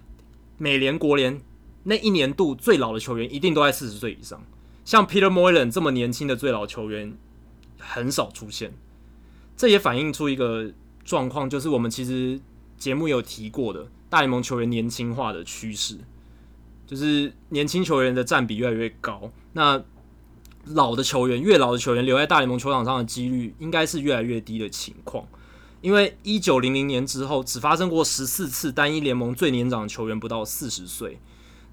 [0.57, 1.39] 美联、国联
[1.83, 4.43] 那一年度最老的球员一定都在四十岁以上。
[4.87, 7.19] 像 Peter Moylan 这么年轻的最老球员
[7.79, 8.73] 很少出现。
[9.57, 10.73] 这也反映出一个
[11.05, 12.41] 状况，就是我们其实
[12.79, 15.99] 节目有提过的，大联盟球员年轻化的趋势，
[16.87, 19.33] 就是年轻球员的占比越来越高。
[19.55, 19.83] 那
[20.67, 25.27] 老的球员，越老的球员留在大联盟球场上的几率应该是越来越低的情况，
[25.81, 31.19] 因为一九零零年之后只发生过十四次单一联盟最年长的球员不到四十岁。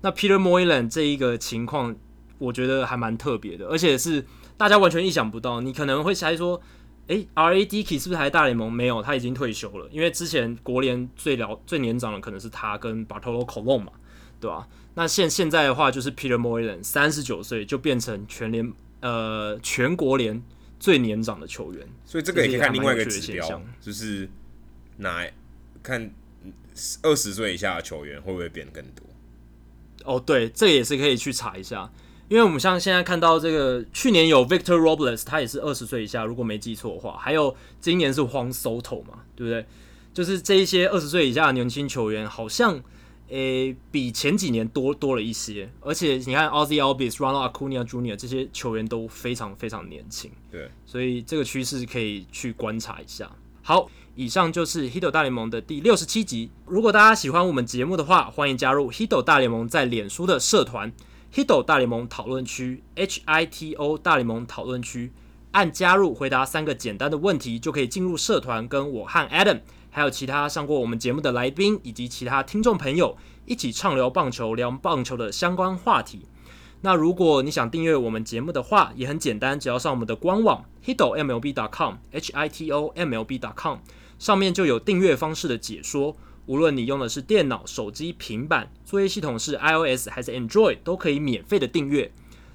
[0.02, 1.96] 那 Peter Moylan 这一个情况，
[2.38, 4.26] 我觉得还蛮特别的，而且是
[4.58, 5.62] 大家完全意想不到。
[5.62, 6.62] 你可能会猜说，
[7.08, 7.66] 诶，R.A.
[7.66, 8.72] Dickey 是不是还在大联盟？
[8.72, 9.88] 没有，他已经退休了。
[9.92, 13.92] 因为之前国联最老最年长的可能是他跟 Bartolo Colon 嘛，
[14.40, 14.68] 对吧？
[14.96, 20.42] 那现现在的话，就是 Peter Moylan 三十九岁就变成全联呃全国联
[20.80, 24.30] 最年长的球员，所以这个也可以看另外一个指标，就是
[24.98, 25.26] 哪
[25.82, 26.14] 看
[27.02, 29.06] 二十岁以下的球员会不会变更多？
[30.04, 31.90] 哦，对，这个也是可以去查一下，
[32.34, 39.64] 因为我们像现在看到这个，去年有 Victor Robles，他也是二十岁以下，如果没记错的话，还有今年是 Juan Soto 嘛，对不对？
[40.16, 42.82] 就是这一些二十岁以下的年轻球员，好像
[43.30, 48.16] 诶比前几年多多了一些，而且你看 Ozzie Albies、Ronald Acuna Jr.
[48.16, 53.32] 这些球员都非常非常年轻，对，所以这个趋势可以去观察一下。
[53.62, 53.88] 好。
[54.16, 56.52] 以上就是《Hito 大联盟》的第六十七集。
[56.68, 60.94] 如果大家喜欢我们节目的话，欢迎加入《Hito 大联盟》在脸书的社团
[61.34, 65.12] “Hito 大联盟讨论区 ”（H I T O 大联盟讨论区）。
[65.52, 76.28] 按加入，回答三个简单的问题，就可以进入社团，跟我和 Adam，还有其他上过我们节目的来宾以及其他听众朋友一起畅聊棒球，聊棒球的相关话题。
[76.82, 83.78] 那如果你想订阅我们节目的话，也很简单，只要上我们的官网 hitomlb.com（H I T O M L B.com）。
[84.20, 86.16] 上面就有订阅方式的解说，
[86.46, 92.12] 无论你用的是电脑、手机、平板，作业系统是 iOS 还是 Android，都可以免费的订阅。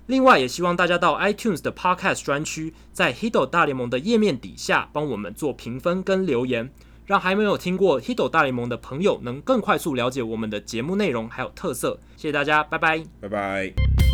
[0.07, 6.71] 另外，也希望大家到 iTunes 的 Podcast 专区，在 Hito 大联盟的页面底下帮我们做评分跟留言，
[7.05, 12.01] 让还没有听过 Hito 大联盟的朋友能更快速了解我们的节目内容还有特色。
[12.17, 14.08] 谢谢大家，拜拜，拜拜。